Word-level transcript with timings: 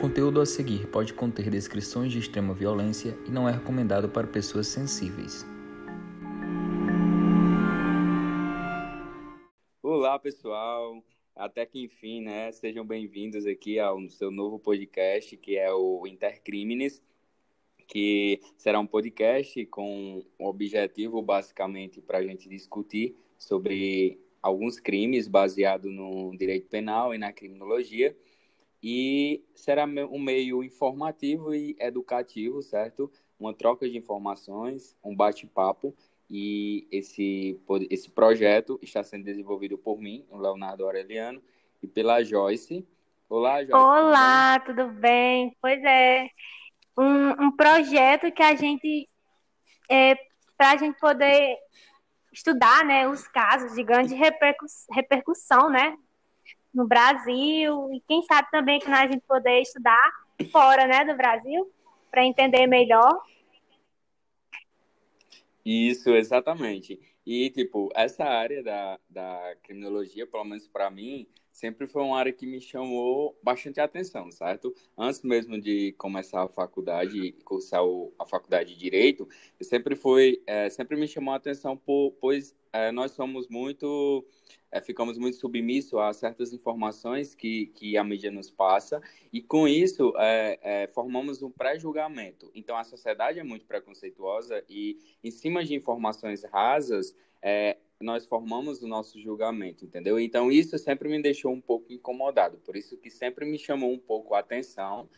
conteúdo 0.00 0.40
a 0.40 0.46
seguir 0.46 0.86
pode 0.86 1.12
conter 1.12 1.50
descrições 1.50 2.10
de 2.10 2.18
extrema 2.18 2.54
violência 2.54 3.14
e 3.28 3.30
não 3.30 3.46
é 3.46 3.52
recomendado 3.52 4.08
para 4.08 4.26
pessoas 4.26 4.66
sensíveis. 4.66 5.44
Olá, 9.82 10.18
pessoal. 10.18 11.04
Até 11.36 11.66
que 11.66 11.82
enfim, 11.84 12.22
né? 12.22 12.50
Sejam 12.50 12.82
bem-vindos 12.82 13.44
aqui 13.44 13.78
ao 13.78 14.00
seu 14.08 14.30
novo 14.30 14.58
podcast, 14.58 15.36
que 15.36 15.58
é 15.58 15.70
o 15.70 16.06
Intercrimes, 16.06 17.02
que 17.86 18.40
será 18.56 18.80
um 18.80 18.86
podcast 18.86 19.66
com 19.66 20.24
o 20.38 20.48
objetivo, 20.48 21.20
basicamente, 21.20 22.00
para 22.00 22.18
a 22.18 22.22
gente 22.22 22.48
discutir 22.48 23.14
sobre 23.36 24.18
alguns 24.42 24.80
crimes 24.80 25.28
baseados 25.28 25.92
no 25.92 26.34
direito 26.38 26.68
penal 26.70 27.14
e 27.14 27.18
na 27.18 27.34
criminologia 27.34 28.16
e 28.82 29.44
será 29.54 29.84
um 29.84 30.18
meio 30.18 30.64
informativo 30.64 31.54
e 31.54 31.76
educativo, 31.78 32.62
certo? 32.62 33.10
Uma 33.38 33.54
troca 33.54 33.88
de 33.88 33.96
informações, 33.96 34.96
um 35.04 35.14
bate-papo 35.14 35.94
e 36.28 36.86
esse, 36.90 37.60
esse 37.90 38.10
projeto 38.10 38.78
está 38.80 39.02
sendo 39.02 39.24
desenvolvido 39.24 39.76
por 39.76 39.98
mim, 39.98 40.24
o 40.30 40.38
Leonardo 40.38 40.84
Aureliano, 40.84 41.42
e 41.82 41.88
pela 41.88 42.22
Joyce. 42.22 42.86
Olá, 43.28 43.64
Joyce. 43.64 43.74
Olá, 43.74 44.60
tudo 44.60 44.88
bem? 44.88 45.56
Pois 45.60 45.82
é, 45.82 46.28
um, 46.96 47.46
um 47.46 47.56
projeto 47.56 48.30
que 48.32 48.42
a 48.42 48.54
gente, 48.54 49.08
é, 49.90 50.14
para 50.56 50.72
a 50.72 50.76
gente 50.76 50.98
poder 50.98 51.56
estudar 52.32 52.84
né, 52.84 53.08
os 53.08 53.26
casos 53.26 53.74
de 53.74 53.82
grande 53.82 54.14
repercussão, 54.90 55.68
né, 55.68 55.96
no 56.72 56.86
Brasil 56.86 57.92
e 57.92 58.00
quem 58.06 58.22
sabe 58.22 58.48
também 58.50 58.78
que 58.78 58.88
nós 58.88 59.00
a 59.00 59.12
gente 59.12 59.22
poder 59.26 59.60
estudar 59.60 60.10
fora, 60.50 60.86
né, 60.86 61.04
do 61.04 61.16
Brasil, 61.16 61.70
para 62.10 62.24
entender 62.24 62.66
melhor. 62.66 63.22
Isso, 65.64 66.10
exatamente. 66.10 66.98
E, 67.26 67.50
tipo, 67.50 67.90
essa 67.94 68.24
área 68.24 68.62
da, 68.62 68.98
da 69.08 69.56
criminologia, 69.62 70.26
pelo 70.26 70.44
menos 70.44 70.66
para 70.66 70.90
mim, 70.90 71.26
sempre 71.60 71.86
foi 71.86 72.02
uma 72.02 72.18
área 72.18 72.32
que 72.32 72.46
me 72.46 72.58
chamou 72.58 73.38
bastante 73.42 73.78
atenção, 73.80 74.30
certo? 74.30 74.74
Antes 74.96 75.20
mesmo 75.20 75.60
de 75.60 75.92
começar 75.98 76.42
a 76.42 76.48
faculdade, 76.48 77.32
cursar 77.44 77.82
a 78.18 78.24
faculdade 78.24 78.72
de 78.72 78.80
Direito, 78.80 79.28
sempre 79.60 79.94
foi, 79.94 80.42
é, 80.46 80.70
sempre 80.70 80.96
me 80.96 81.06
chamou 81.06 81.34
a 81.34 81.36
atenção, 81.36 81.76
por, 81.76 82.12
pois 82.18 82.56
é, 82.72 82.90
nós 82.90 83.10
somos 83.10 83.46
muito 83.46 84.24
é, 84.72 84.80
ficamos 84.80 85.18
muito 85.18 85.36
submissos 85.36 85.98
a 85.98 86.12
certas 86.14 86.52
informações 86.54 87.34
que, 87.34 87.66
que 87.74 87.96
a 87.98 88.04
mídia 88.04 88.30
nos 88.30 88.50
passa, 88.50 89.02
e 89.30 89.42
com 89.42 89.68
isso 89.68 90.14
é, 90.16 90.58
é, 90.62 90.86
formamos 90.88 91.42
um 91.42 91.50
pré-julgamento. 91.50 92.50
Então, 92.54 92.76
a 92.76 92.84
sociedade 92.84 93.38
é 93.38 93.42
muito 93.42 93.66
preconceituosa 93.66 94.64
e, 94.66 94.96
em 95.22 95.30
cima 95.30 95.62
de 95.62 95.74
informações 95.74 96.42
rasas, 96.44 97.14
é, 97.42 97.76
nós 98.00 98.26
formamos 98.26 98.82
o 98.82 98.88
nosso 98.88 99.20
julgamento, 99.20 99.84
entendeu? 99.84 100.18
Então, 100.18 100.50
isso 100.50 100.78
sempre 100.78 101.08
me 101.08 101.20
deixou 101.20 101.52
um 101.52 101.60
pouco 101.60 101.92
incomodado, 101.92 102.58
por 102.58 102.76
isso 102.76 102.96
que 102.96 103.10
sempre 103.10 103.44
me 103.44 103.58
chamou 103.58 103.92
um 103.92 103.98
pouco 103.98 104.34
a 104.34 104.38
atenção 104.38 105.08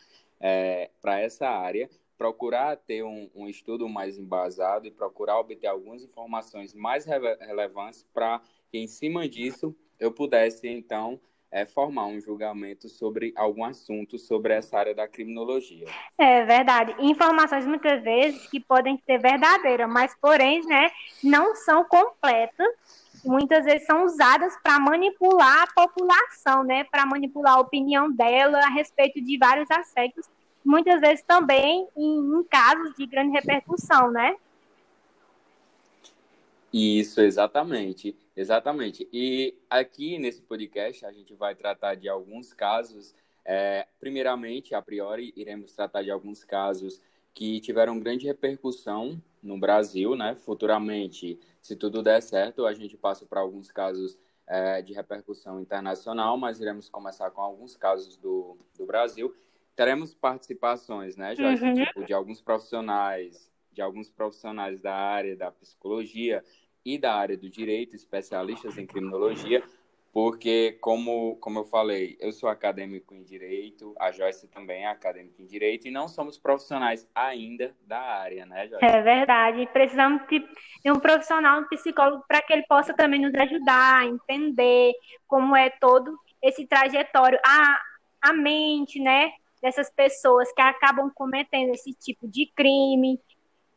é, 0.40 0.90
para 1.00 1.20
essa 1.20 1.48
área, 1.48 1.88
procurar 2.18 2.76
ter 2.76 3.04
um, 3.04 3.30
um, 3.34 3.48
estudo 3.48 3.88
mais 3.88 4.18
embasado 4.18 4.86
e 4.86 4.90
procurar 4.90 5.38
obter 5.38 5.66
algumas 5.66 6.02
informações 6.02 6.74
mais 6.74 7.04
relevantes 7.04 8.06
para 8.12 8.40
que 8.70 8.78
em 8.78 8.86
cima 8.86 9.28
disso 9.28 9.74
eu 9.98 10.12
pudesse 10.12 10.68
então 10.68 11.20
é, 11.52 11.66
formar 11.66 12.06
um 12.06 12.18
julgamento 12.18 12.88
sobre 12.88 13.34
algum 13.36 13.62
assunto 13.62 14.18
sobre 14.18 14.54
essa 14.54 14.78
área 14.78 14.94
da 14.94 15.06
criminologia. 15.06 15.86
É 16.16 16.44
verdade. 16.46 16.96
Informações 16.98 17.66
muitas 17.66 18.02
vezes 18.02 18.46
que 18.46 18.58
podem 18.58 18.98
ser 19.04 19.18
verdadeiras, 19.18 19.88
mas 19.88 20.16
porém, 20.18 20.64
né, 20.64 20.90
não 21.22 21.54
são 21.54 21.84
completas. 21.84 22.66
Muitas 23.22 23.64
vezes 23.66 23.86
são 23.86 24.04
usadas 24.04 24.56
para 24.62 24.80
manipular 24.80 25.62
a 25.62 25.72
população, 25.72 26.64
né, 26.64 26.84
para 26.84 27.04
manipular 27.04 27.54
a 27.56 27.60
opinião 27.60 28.10
dela 28.10 28.58
a 28.58 28.70
respeito 28.70 29.20
de 29.20 29.36
vários 29.36 29.70
aspectos. 29.70 30.26
Muitas 30.64 31.00
vezes 31.00 31.22
também 31.24 31.86
em, 31.94 32.18
em 32.18 32.44
casos 32.44 32.94
de 32.96 33.06
grande 33.06 33.32
repercussão, 33.32 34.10
né? 34.10 34.34
Isso, 36.72 37.20
exatamente. 37.20 38.16
Exatamente. 38.34 39.08
E 39.12 39.58
aqui 39.68 40.18
nesse 40.18 40.42
podcast 40.42 41.04
a 41.04 41.12
gente 41.12 41.34
vai 41.34 41.54
tratar 41.54 41.94
de 41.94 42.08
alguns 42.08 42.52
casos. 42.52 43.14
É, 43.44 43.86
primeiramente, 43.98 44.74
a 44.74 44.80
priori, 44.80 45.32
iremos 45.36 45.74
tratar 45.74 46.02
de 46.02 46.10
alguns 46.10 46.44
casos 46.44 47.00
que 47.34 47.60
tiveram 47.60 47.98
grande 47.98 48.26
repercussão 48.26 49.20
no 49.42 49.58
Brasil, 49.58 50.14
né? 50.14 50.34
Futuramente, 50.34 51.38
se 51.60 51.74
tudo 51.74 52.02
der 52.02 52.22
certo, 52.22 52.66
a 52.66 52.72
gente 52.72 52.96
passa 52.96 53.26
para 53.26 53.40
alguns 53.40 53.70
casos 53.72 54.18
é, 54.46 54.82
de 54.82 54.92
repercussão 54.92 55.60
internacional, 55.60 56.36
mas 56.36 56.60
iremos 56.60 56.88
começar 56.88 57.30
com 57.30 57.40
alguns 57.40 57.76
casos 57.76 58.16
do, 58.16 58.56
do 58.76 58.86
Brasil. 58.86 59.34
Teremos 59.74 60.14
participações, 60.14 61.16
né, 61.16 61.34
Jorge? 61.34 61.64
Uhum. 61.64 61.74
Tipo, 61.74 62.04
de 62.04 62.12
alguns 62.12 62.40
profissionais, 62.40 63.50
de 63.72 63.80
alguns 63.80 64.10
profissionais 64.10 64.80
da 64.80 64.94
área 64.94 65.34
da 65.34 65.50
psicologia, 65.50 66.44
e 66.84 66.98
da 66.98 67.14
área 67.14 67.36
do 67.36 67.48
direito, 67.48 67.94
especialistas 67.94 68.76
em 68.78 68.86
criminologia, 68.86 69.62
porque, 70.12 70.76
como, 70.82 71.36
como 71.36 71.60
eu 71.60 71.64
falei, 71.64 72.18
eu 72.20 72.32
sou 72.32 72.46
acadêmico 72.46 73.14
em 73.14 73.22
direito, 73.22 73.94
a 73.98 74.12
Joyce 74.12 74.46
também 74.46 74.84
é 74.84 74.88
acadêmica 74.88 75.40
em 75.40 75.46
direito, 75.46 75.88
e 75.88 75.90
não 75.90 76.06
somos 76.06 76.36
profissionais 76.36 77.08
ainda 77.14 77.74
da 77.86 77.98
área, 77.98 78.44
né, 78.44 78.68
Joyce? 78.68 78.84
É 78.84 79.00
verdade. 79.00 79.66
Precisamos 79.72 80.22
de 80.28 80.90
um 80.90 80.98
profissional, 80.98 81.62
um 81.62 81.68
psicólogo, 81.68 82.22
para 82.28 82.42
que 82.42 82.52
ele 82.52 82.64
possa 82.68 82.92
também 82.92 83.22
nos 83.22 83.34
ajudar 83.34 84.00
a 84.00 84.04
entender 84.04 84.92
como 85.26 85.56
é 85.56 85.70
todo 85.70 86.14
esse 86.42 86.66
trajetório, 86.66 87.38
a, 87.42 87.80
a 88.20 88.32
mente, 88.34 89.00
né, 89.00 89.32
dessas 89.62 89.88
pessoas 89.90 90.52
que 90.52 90.60
acabam 90.60 91.10
cometendo 91.14 91.70
esse 91.70 91.94
tipo 91.94 92.28
de 92.28 92.52
crime, 92.54 93.18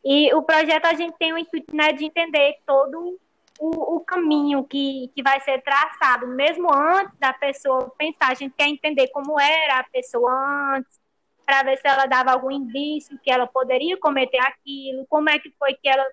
e 0.08 0.32
o 0.34 0.42
projeto 0.42 0.84
a 0.84 0.94
gente 0.94 1.18
tem 1.18 1.32
o 1.32 1.38
intuito 1.38 1.74
né, 1.74 1.92
de 1.92 2.04
entender 2.04 2.58
todo 2.64 3.18
o, 3.58 3.96
o, 3.96 4.00
caminho 4.00 4.62
que, 4.62 5.10
que 5.12 5.20
vai 5.20 5.40
ser 5.40 5.60
traçado, 5.62 6.28
mesmo 6.28 6.72
antes 6.72 7.18
da 7.18 7.32
pessoa 7.32 7.92
pensar. 7.98 8.30
A 8.30 8.34
gente 8.34 8.54
quer 8.56 8.68
entender 8.68 9.08
como 9.08 9.40
era 9.40 9.80
a 9.80 9.84
pessoa 9.84 10.76
antes, 10.76 11.00
para 11.44 11.64
ver 11.64 11.76
se 11.78 11.88
ela 11.88 12.06
dava 12.06 12.30
algum 12.30 12.52
indício 12.52 13.18
que 13.18 13.30
ela 13.32 13.48
poderia 13.48 13.96
cometer 13.96 14.38
aquilo, 14.38 15.04
como 15.08 15.28
é 15.28 15.40
que 15.40 15.50
foi 15.58 15.74
que 15.74 15.88
ela 15.88 16.06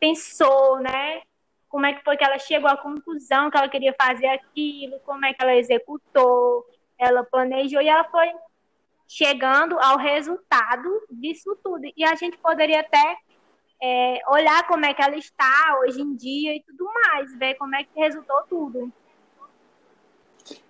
pensou, 0.00 0.78
né? 0.80 1.20
Como 1.68 1.84
é 1.84 1.92
que 1.92 2.02
foi 2.02 2.16
que 2.16 2.24
ela 2.24 2.38
chegou 2.38 2.70
à 2.70 2.76
conclusão 2.78 3.50
que 3.50 3.58
ela 3.58 3.68
queria 3.68 3.94
fazer 4.00 4.28
aquilo, 4.28 4.98
como 5.00 5.26
é 5.26 5.34
que 5.34 5.42
ela 5.42 5.54
executou, 5.56 6.64
ela 6.98 7.22
planejou 7.22 7.82
e 7.82 7.88
ela 7.88 8.04
foi 8.04 8.32
chegando 9.08 9.78
ao 9.80 9.96
resultado 9.96 10.88
disso 11.10 11.58
tudo. 11.64 11.90
E 11.96 12.04
a 12.04 12.14
gente 12.14 12.36
poderia 12.36 12.80
até 12.80 13.16
é, 13.82 14.20
olhar 14.28 14.66
como 14.66 14.84
é 14.84 14.92
que 14.92 15.02
ela 15.02 15.16
está 15.16 15.80
hoje 15.80 16.02
em 16.02 16.14
dia 16.14 16.54
e 16.54 16.62
tudo 16.62 16.84
mais, 16.84 17.34
ver 17.38 17.54
como 17.54 17.74
é 17.74 17.82
que 17.82 17.98
resultou 17.98 18.42
tudo. 18.48 18.92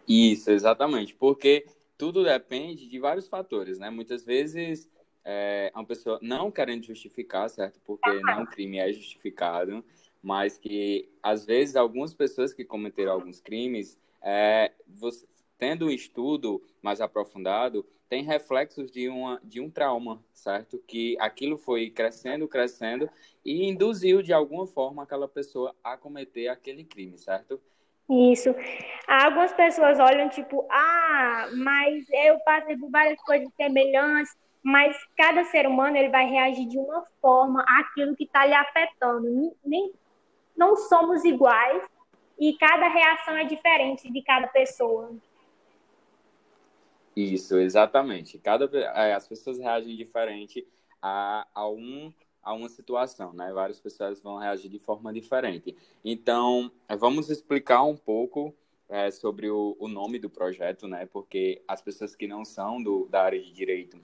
Isso, 0.07 0.51
exatamente, 0.51 1.15
porque 1.15 1.67
tudo 1.99 2.23
depende 2.23 2.89
de 2.89 2.99
vários 2.99 3.29
fatores, 3.29 3.79
né? 3.79 3.91
Muitas 3.91 4.25
vezes 4.25 4.89
é, 5.25 5.73
uma 5.75 5.85
pessoa 5.85 6.19
não 6.23 6.51
querendo 6.51 6.85
justificar, 6.85 7.51
certo? 7.51 7.81
Porque 7.85 8.21
não 8.21 8.47
crime 8.47 8.79
é 8.79 8.93
justificado, 8.93 9.85
mas 10.23 10.57
que 10.57 11.09
às 11.23 11.45
vezes 11.45 11.77
algumas 11.77 12.15
pessoas 12.15 12.53
que 12.53 12.65
cometeram 12.65 13.13
alguns 13.13 13.41
crimes, 13.41 13.99
é, 14.23 14.73
você, 14.87 15.27
tendo 15.59 15.87
um 15.87 15.91
estudo 15.91 16.63
mais 16.81 17.01
aprofundado, 17.01 17.85
tem 18.09 18.25
reflexos 18.25 18.91
de, 18.91 19.09
uma, 19.09 19.41
de 19.45 19.61
um 19.61 19.71
trauma, 19.71 20.23
certo? 20.33 20.83
Que 20.87 21.17
aquilo 21.21 21.59
foi 21.59 21.91
crescendo, 21.91 22.49
crescendo 22.49 23.09
e 23.45 23.69
induziu 23.69 24.23
de 24.23 24.33
alguma 24.33 24.67
forma 24.67 25.03
aquela 25.03 25.29
pessoa 25.29 25.75
a 25.85 25.97
cometer 25.97 26.49
aquele 26.49 26.85
crime, 26.85 27.19
certo? 27.19 27.61
Isso. 28.09 28.55
Algumas 29.07 29.53
pessoas 29.53 29.99
olham 29.99 30.31
tipo, 30.31 30.67
ah, 30.71 31.51
mas 31.53 32.05
eu 32.11 32.39
passei 32.41 32.77
por 32.77 32.91
várias 32.91 33.21
coisas 33.21 33.53
semelhantes, 33.55 34.35
mas 34.63 34.97
cada 35.17 35.45
ser 35.45 35.67
humano 35.67 35.97
ele 35.97 36.09
vai 36.09 36.27
reagir 36.27 36.67
de 36.67 36.79
uma 36.79 37.05
forma 37.21 37.63
àquilo 37.69 38.17
que 38.17 38.25
está 38.25 38.47
lhe 38.47 38.55
afetando. 38.55 39.55
Nem, 39.63 39.93
não 40.57 40.75
somos 40.77 41.23
iguais 41.25 41.83
e 42.39 42.55
cada 42.55 42.89
reação 42.89 43.37
é 43.37 43.45
diferente 43.45 44.11
de 44.11 44.23
cada 44.23 44.47
pessoa. 44.49 45.15
Isso, 47.19 47.57
exatamente. 47.59 48.39
Cada 48.39 48.71
é, 48.79 49.13
as 49.13 49.27
pessoas 49.27 49.59
reagem 49.59 49.97
diferente 49.97 50.65
a, 51.03 51.45
a 51.53 51.69
um 51.69 52.13
a 52.41 52.53
uma 52.53 52.69
situação, 52.69 53.33
né? 53.33 53.53
Várias 53.53 53.81
pessoas 53.81 54.23
vão 54.23 54.39
reagir 54.39 54.71
de 54.71 54.79
forma 54.79 55.13
diferente. 55.13 55.77
Então, 56.05 56.71
vamos 56.97 57.29
explicar 57.29 57.83
um 57.83 57.97
pouco 57.97 58.55
é, 58.89 59.11
sobre 59.11 59.51
o, 59.51 59.77
o, 59.81 59.89
nome 59.89 60.21
do 60.21 60.31
projeto, 60.31 60.87
né? 60.87 61.07
Porque 61.07 61.61
as 61.67 61.83
pessoas 61.83 62.15
que 62.15 62.29
não 62.29 62.45
são 62.45 62.81
do, 62.81 63.07
da 63.09 63.23
área 63.23 63.43
de 63.43 63.53
direito, 63.53 64.01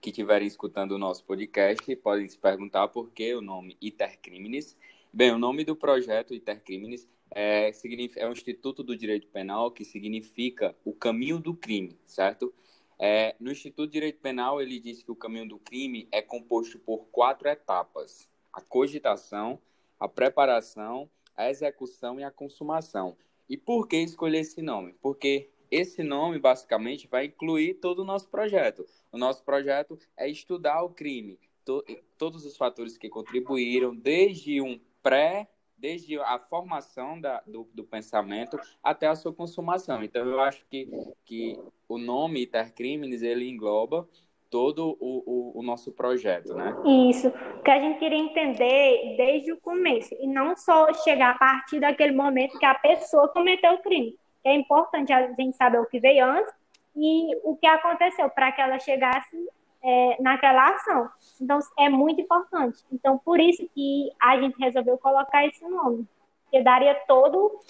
que 0.00 0.08
estiverem 0.08 0.48
escutando 0.48 0.92
o 0.92 0.98
nosso 0.98 1.22
podcast, 1.24 1.94
podem 1.96 2.26
se 2.26 2.38
perguntar 2.38 2.88
por 2.88 3.10
que 3.10 3.34
o 3.34 3.42
nome 3.42 3.76
Intercrimes. 3.80 4.74
Bem, 5.12 5.32
o 5.32 5.38
nome 5.38 5.64
do 5.64 5.74
projeto 5.74 6.32
Intercrimes 6.32 7.08
é, 7.34 7.72
é 8.16 8.28
um 8.28 8.32
Instituto 8.32 8.84
do 8.84 8.96
Direito 8.96 9.26
Penal 9.26 9.72
que 9.72 9.84
significa 9.84 10.76
o 10.84 10.92
caminho 10.92 11.40
do 11.40 11.52
crime, 11.52 11.98
certo? 12.06 12.54
É, 12.96 13.34
no 13.40 13.50
Instituto 13.50 13.88
de 13.88 13.94
Direito 13.94 14.20
Penal, 14.20 14.62
ele 14.62 14.78
diz 14.78 15.02
que 15.02 15.10
o 15.10 15.16
caminho 15.16 15.48
do 15.48 15.58
crime 15.58 16.06
é 16.12 16.22
composto 16.22 16.78
por 16.78 17.06
quatro 17.06 17.48
etapas: 17.48 18.28
a 18.52 18.60
cogitação, 18.60 19.60
a 19.98 20.06
preparação, 20.06 21.10
a 21.36 21.50
execução 21.50 22.20
e 22.20 22.22
a 22.22 22.30
consumação. 22.30 23.16
E 23.48 23.56
por 23.56 23.88
que 23.88 23.96
escolher 23.96 24.38
esse 24.38 24.62
nome? 24.62 24.94
Porque 25.02 25.50
esse 25.72 26.04
nome, 26.04 26.38
basicamente, 26.38 27.08
vai 27.08 27.24
incluir 27.24 27.74
todo 27.74 28.02
o 28.02 28.04
nosso 28.04 28.28
projeto. 28.28 28.86
O 29.10 29.18
nosso 29.18 29.42
projeto 29.42 29.98
é 30.16 30.28
estudar 30.30 30.84
o 30.84 30.90
crime, 30.90 31.36
to 31.64 31.84
todos 32.16 32.46
os 32.46 32.56
fatores 32.56 32.96
que 32.96 33.08
contribuíram, 33.08 33.96
desde 33.96 34.60
um 34.60 34.78
pré 35.02 35.48
desde 35.76 36.18
a 36.20 36.38
formação 36.38 37.18
da, 37.18 37.40
do, 37.46 37.66
do, 37.72 37.82
pensamento 37.82 38.60
até 38.82 39.06
a 39.06 39.14
sua 39.14 39.32
consumação. 39.32 40.04
Então, 40.04 40.26
eu 40.26 40.40
acho 40.40 40.64
que, 40.68 40.86
que 41.24 41.58
o 41.88 41.96
nome 41.96 42.42
Intercrimes, 42.42 43.22
ele 43.22 43.48
engloba 43.48 44.06
todo 44.50 44.96
o, 45.00 45.22
o, 45.24 45.60
o, 45.60 45.62
nosso 45.62 45.92
projeto, 45.92 46.52
né? 46.52 46.74
Isso, 47.08 47.32
que 47.64 47.70
a 47.70 47.80
gente 47.80 47.98
queria 47.98 48.18
entender 48.18 49.16
desde 49.16 49.52
o 49.52 49.60
começo, 49.60 50.14
e 50.20 50.26
não 50.26 50.56
só 50.56 50.92
chegar 50.92 51.30
a 51.30 51.38
partir 51.38 51.80
daquele 51.80 52.12
momento 52.12 52.58
que 52.58 52.66
a 52.66 52.74
pessoa 52.74 53.28
cometeu 53.28 53.74
o 53.74 53.82
crime. 53.82 54.18
É 54.44 54.54
importante 54.54 55.12
a 55.12 55.32
gente 55.32 55.56
saber 55.56 55.78
o 55.78 55.86
que 55.86 56.00
veio 56.00 56.24
antes 56.26 56.52
e 56.96 57.34
o 57.44 57.56
que 57.56 57.66
aconteceu 57.66 58.28
para 58.28 58.50
que 58.50 58.60
ela 58.60 58.78
chegasse 58.80 59.36
é, 59.82 60.22
naquela 60.22 60.74
ação. 60.74 61.08
Então, 61.40 61.58
é 61.78 61.88
muito 61.88 62.20
importante. 62.20 62.82
Então, 62.92 63.18
por 63.18 63.40
isso 63.40 63.68
que 63.74 64.10
a 64.20 64.40
gente 64.40 64.58
resolveu 64.58 64.98
colocar 64.98 65.46
esse 65.46 65.66
nome. 65.66 66.06
Que 66.50 66.62
daria 66.62 66.94
todo. 67.06 67.60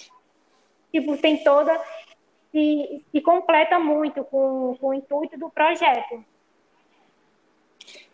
Tipo, 0.93 1.17
tem 1.17 1.43
toda. 1.43 1.79
Se, 2.51 3.05
se 3.13 3.21
completa 3.21 3.79
muito 3.79 4.25
com, 4.25 4.77
com 4.81 4.89
o 4.89 4.95
intuito 4.95 5.39
do 5.39 5.51
projeto. 5.51 6.25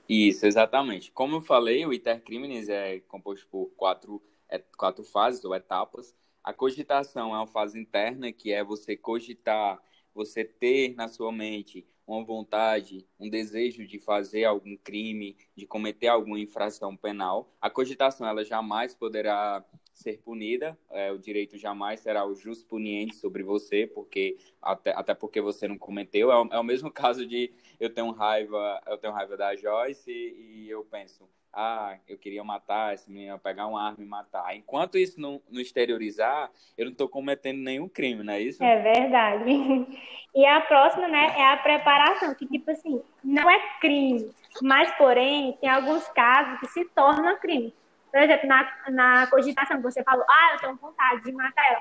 Isso, 0.08 0.46
exatamente. 0.46 1.10
Como 1.10 1.36
eu 1.36 1.40
falei, 1.40 1.84
o 1.84 1.92
Intercrimes 1.92 2.68
é 2.68 3.00
composto 3.00 3.46
por 3.48 3.70
quatro, 3.76 4.22
é, 4.48 4.58
quatro 4.76 5.02
fases 5.04 5.44
ou 5.44 5.54
etapas. 5.54 6.14
A 6.44 6.52
cogitação 6.52 7.34
é 7.34 7.38
uma 7.38 7.46
fase 7.46 7.80
interna, 7.80 8.30
que 8.30 8.52
é 8.52 8.62
você 8.62 8.96
cogitar, 8.96 9.82
você 10.14 10.44
ter 10.44 10.94
na 10.94 11.08
sua 11.08 11.32
mente 11.32 11.84
uma 12.06 12.24
vontade, 12.24 13.06
um 13.18 13.28
desejo 13.28 13.86
de 13.86 13.98
fazer 13.98 14.44
algum 14.44 14.76
crime, 14.76 15.36
de 15.56 15.66
cometer 15.66 16.08
alguma 16.08 16.38
infração 16.38 16.96
penal, 16.96 17.52
a 17.60 17.68
cogitação 17.68 18.26
ela 18.26 18.44
jamais 18.44 18.94
poderá 18.94 19.64
ser 19.92 20.18
punida, 20.18 20.78
é, 20.90 21.10
o 21.10 21.18
direito 21.18 21.56
jamais 21.56 22.00
será 22.00 22.24
o 22.26 22.34
jus 22.34 22.62
puniente 22.62 23.16
sobre 23.16 23.42
você, 23.42 23.86
porque 23.86 24.36
até, 24.60 24.92
até 24.92 25.14
porque 25.14 25.40
você 25.40 25.66
não 25.66 25.78
cometeu. 25.78 26.30
É 26.30 26.36
o, 26.36 26.48
é 26.52 26.58
o 26.58 26.64
mesmo 26.64 26.90
caso 26.92 27.26
de 27.26 27.52
eu 27.80 27.92
tenho 27.92 28.10
raiva, 28.12 28.80
eu 28.86 28.98
tenho 28.98 29.12
raiva 29.12 29.36
da 29.36 29.56
Joyce 29.56 30.10
e, 30.10 30.66
e 30.66 30.70
eu 30.70 30.84
penso, 30.84 31.28
ah, 31.56 31.96
eu 32.06 32.18
queria 32.18 32.44
matar 32.44 32.92
esse 32.92 33.10
menino, 33.10 33.38
pegar 33.38 33.66
uma 33.66 33.82
arma 33.82 34.04
e 34.04 34.06
matar. 34.06 34.54
Enquanto 34.54 34.98
isso 34.98 35.18
não, 35.18 35.40
não 35.50 35.58
exteriorizar, 35.58 36.50
eu 36.76 36.84
não 36.84 36.92
estou 36.92 37.08
cometendo 37.08 37.58
nenhum 37.58 37.88
crime, 37.88 38.22
não 38.22 38.34
é 38.34 38.40
isso? 38.40 38.62
É 38.62 38.76
verdade. 38.82 39.86
E 40.34 40.44
a 40.44 40.60
próxima, 40.60 41.08
né, 41.08 41.32
é 41.34 41.52
a 41.54 41.56
preparação, 41.56 42.34
que 42.34 42.46
tipo 42.46 42.70
assim, 42.70 43.02
não 43.24 43.50
é 43.50 43.58
crime, 43.80 44.30
mas 44.60 44.94
porém 44.98 45.56
tem 45.62 45.70
alguns 45.70 46.06
casos 46.08 46.60
que 46.60 46.66
se 46.66 46.84
tornam 46.90 47.38
crime. 47.38 47.72
Por 48.12 48.20
exemplo, 48.20 48.46
na, 48.46 48.70
na 48.90 49.26
cogitação, 49.28 49.80
você 49.80 50.04
falou, 50.04 50.26
ah, 50.28 50.50
eu 50.52 50.58
tenho 50.58 50.76
vontade 50.76 51.22
de 51.22 51.32
matar 51.32 51.66
ela. 51.72 51.80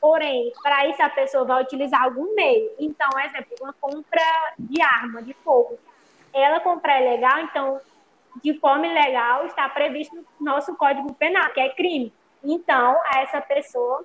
Porém, 0.00 0.52
para 0.62 0.86
isso 0.86 1.02
a 1.02 1.08
pessoa 1.08 1.44
vai 1.44 1.62
utilizar 1.64 2.04
algum 2.04 2.32
meio. 2.36 2.70
Então, 2.78 3.08
exemplo, 3.24 3.56
uma 3.60 3.72
compra 3.72 4.22
de 4.56 4.80
arma, 4.80 5.20
de 5.20 5.34
fogo. 5.34 5.76
Ela 6.32 6.60
comprar 6.60 7.00
é 7.00 7.10
legal, 7.10 7.40
então 7.40 7.80
de 8.42 8.58
forma 8.58 8.86
ilegal 8.86 9.46
está 9.46 9.68
previsto 9.68 10.14
no 10.14 10.24
nosso 10.40 10.74
Código 10.76 11.12
Penal, 11.14 11.52
que 11.52 11.60
é 11.60 11.68
crime. 11.70 12.12
Então, 12.42 12.96
essa 13.14 13.40
pessoa 13.40 14.04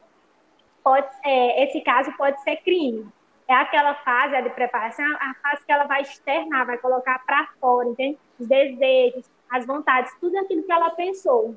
pode, 0.84 1.08
é, 1.24 1.64
esse 1.64 1.82
caso 1.82 2.12
pode 2.18 2.42
ser 2.44 2.58
crime. 2.58 3.08
É 3.48 3.54
aquela 3.54 3.94
fase 3.96 4.42
de 4.42 4.50
preparação, 4.50 5.06
a 5.20 5.36
fase 5.36 5.66
que 5.66 5.72
ela 5.72 5.86
vai 5.86 6.02
externar, 6.02 6.66
vai 6.66 6.78
colocar 6.78 7.24
para 7.26 7.48
fora, 7.60 7.88
entende? 7.88 8.18
Os 8.40 8.48
desejos, 8.48 9.30
as 9.50 9.66
vontades, 9.66 10.12
tudo 10.20 10.38
aquilo 10.38 10.64
que 10.64 10.72
ela 10.72 10.90
pensou. 10.92 11.56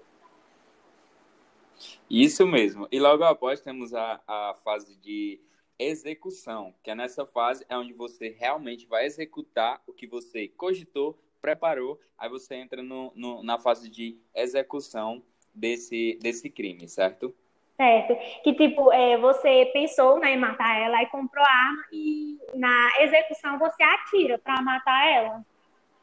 Isso 2.10 2.46
mesmo. 2.46 2.86
E 2.90 3.00
logo 3.00 3.24
após 3.24 3.60
temos 3.60 3.94
a, 3.94 4.20
a 4.26 4.54
fase 4.62 4.96
de 4.96 5.40
execução, 5.78 6.74
que 6.82 6.90
é 6.90 6.94
nessa 6.94 7.24
fase 7.24 7.64
é 7.68 7.76
onde 7.76 7.92
você 7.92 8.30
realmente 8.30 8.86
vai 8.86 9.06
executar 9.06 9.80
o 9.86 9.92
que 9.92 10.06
você 10.06 10.48
cogitou, 10.48 11.16
preparou, 11.48 11.98
aí 12.18 12.28
você 12.28 12.56
entra 12.56 12.82
no, 12.82 13.10
no, 13.14 13.42
na 13.42 13.58
fase 13.58 13.88
de 13.88 14.18
execução 14.34 15.22
desse, 15.54 16.18
desse 16.20 16.50
crime, 16.50 16.86
certo? 16.86 17.34
Certo. 17.74 18.14
Que 18.42 18.52
tipo, 18.54 18.92
é, 18.92 19.16
você 19.16 19.70
pensou 19.72 20.18
né, 20.18 20.34
em 20.34 20.38
matar 20.38 20.78
ela 20.78 21.02
e 21.02 21.06
comprou 21.06 21.44
a 21.44 21.48
arma 21.48 21.84
e 21.92 22.38
na 22.54 22.90
execução 23.00 23.58
você 23.58 23.82
atira 23.82 24.38
para 24.38 24.60
matar 24.60 25.08
ela. 25.08 25.42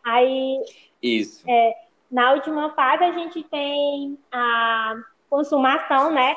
Aí. 0.03 0.63
Isso. 1.01 1.43
É, 1.47 1.75
na 2.09 2.33
última 2.33 2.73
fase 2.73 3.03
a 3.03 3.11
gente 3.11 3.43
tem 3.43 4.17
a 4.31 4.95
consumação, 5.29 6.11
né? 6.11 6.35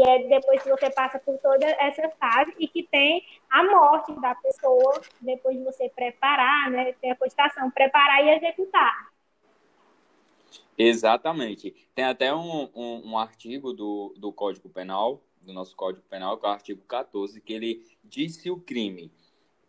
Que 0.00 0.08
é 0.08 0.28
depois 0.28 0.62
que 0.62 0.70
você 0.70 0.90
passa 0.90 1.18
por 1.18 1.36
toda 1.38 1.66
essa 1.66 2.08
fase 2.18 2.54
e 2.58 2.66
que 2.66 2.82
tem 2.84 3.22
a 3.50 3.62
morte 3.64 4.18
da 4.18 4.34
pessoa, 4.34 5.02
depois 5.20 5.58
de 5.58 5.62
você 5.62 5.90
preparar, 5.90 6.70
né, 6.70 6.92
ter 6.94 7.10
a 7.10 7.16
cogitação, 7.16 7.70
preparar 7.70 8.24
e 8.24 8.30
executar. 8.30 9.10
Exatamente. 10.78 11.74
Tem 11.94 12.06
até 12.06 12.34
um, 12.34 12.70
um, 12.74 13.10
um, 13.10 13.18
artigo 13.18 13.74
do, 13.74 14.14
do 14.16 14.32
Código 14.32 14.70
Penal, 14.70 15.22
do 15.42 15.52
nosso 15.52 15.76
Código 15.76 16.04
Penal, 16.08 16.38
que 16.38 16.46
é 16.46 16.48
o 16.48 16.52
artigo 16.52 16.82
14, 16.84 17.38
que 17.42 17.52
ele 17.52 17.86
disse 18.02 18.50
o 18.50 18.58
crime 18.58 19.12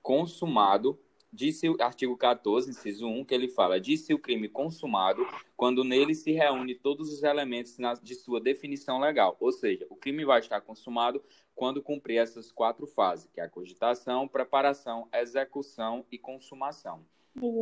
consumado 0.02 0.98
Disse 1.34 1.70
o 1.70 1.78
artigo 1.80 2.18
14, 2.18 2.70
inciso 2.70 3.08
1, 3.08 3.24
que 3.24 3.34
ele 3.34 3.48
fala: 3.48 3.80
disse 3.80 4.14
o 4.14 4.20
crime 4.20 4.50
consumado 4.50 5.26
quando 5.56 5.84
nele 5.84 6.14
se 6.14 6.32
reúne 6.32 6.76
todos 6.76 7.10
os 7.12 7.24
elementos 7.24 7.78
de 8.04 8.16
sua 8.16 8.42
definição 8.42 9.00
legal. 9.00 9.38
Ou 9.40 9.52
seja, 9.52 9.88
o 9.90 9.96
crime 9.96 10.26
vai 10.26 10.40
estar 10.40 10.60
consumado 10.60 11.24
quando 11.56 11.82
cumprir 11.82 12.18
essas 12.18 12.52
quatro 12.52 12.86
fases, 12.86 13.30
que 13.32 13.40
é 13.40 13.44
a 13.44 13.50
cogitação, 13.50 14.28
preparação, 14.28 15.08
execução 15.14 16.06
e 16.12 16.18
consumação. 16.18 17.06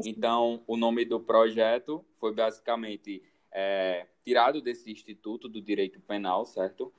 Então, 0.05 0.63
o 0.65 0.75
nome 0.75 1.05
do 1.05 1.19
projeto 1.19 2.03
foi 2.15 2.33
basicamente 2.33 3.21
é, 3.51 4.07
tirado 4.23 4.61
desse 4.61 4.91
Instituto 4.91 5.47
do 5.47 5.61
Direito 5.61 5.99
Penal, 6.01 6.45
certo? 6.45 6.91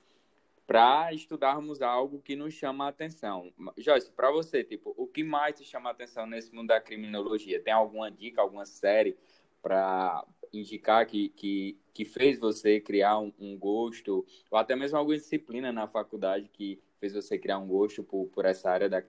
Para 0.71 1.13
estudarmos 1.13 1.83
algo 1.83 2.23
que 2.23 2.37
nos 2.37 2.55
chama 2.55 2.85
a 2.85 2.91
atenção. 2.91 3.53
Joyce, 3.77 4.13
para 4.13 4.31
você, 4.31 4.63
tipo, 4.63 4.95
o 4.97 5.05
que 5.05 5.25
mais 5.25 5.57
te 5.57 5.65
chama 5.65 5.89
a 5.89 5.93
atenção 5.93 6.29
nesse 6.29 6.55
mundo 6.55 6.69
da 6.69 6.81
criminologia? 6.81 7.61
Tem 7.61 7.73
alguma 7.73 8.09
dica, 8.09 8.41
alguma 8.41 8.65
série 8.65 9.19
para 9.61 10.25
indicar 10.53 11.05
que, 11.07 11.31
que, 11.31 11.77
que 11.93 12.05
fez 12.05 12.39
você 12.39 12.79
criar 12.81 13.19
um, 13.19 13.33
um, 13.41 13.59
gosto, 13.59 14.25
ou 14.49 14.57
até 14.57 14.77
mesmo 14.77 14.97
alguma 14.97 15.17
disciplina 15.17 15.73
na 15.73 15.89
faculdade 15.89 16.49
que 16.49 16.81
fez 17.01 17.15
você 17.15 17.37
criar 17.37 17.59
um 17.59 17.67
gosto 17.67 18.05
por, 18.05 18.29
por 18.29 18.45
essa 18.45 18.71
área 18.71 18.89
da 18.89 19.03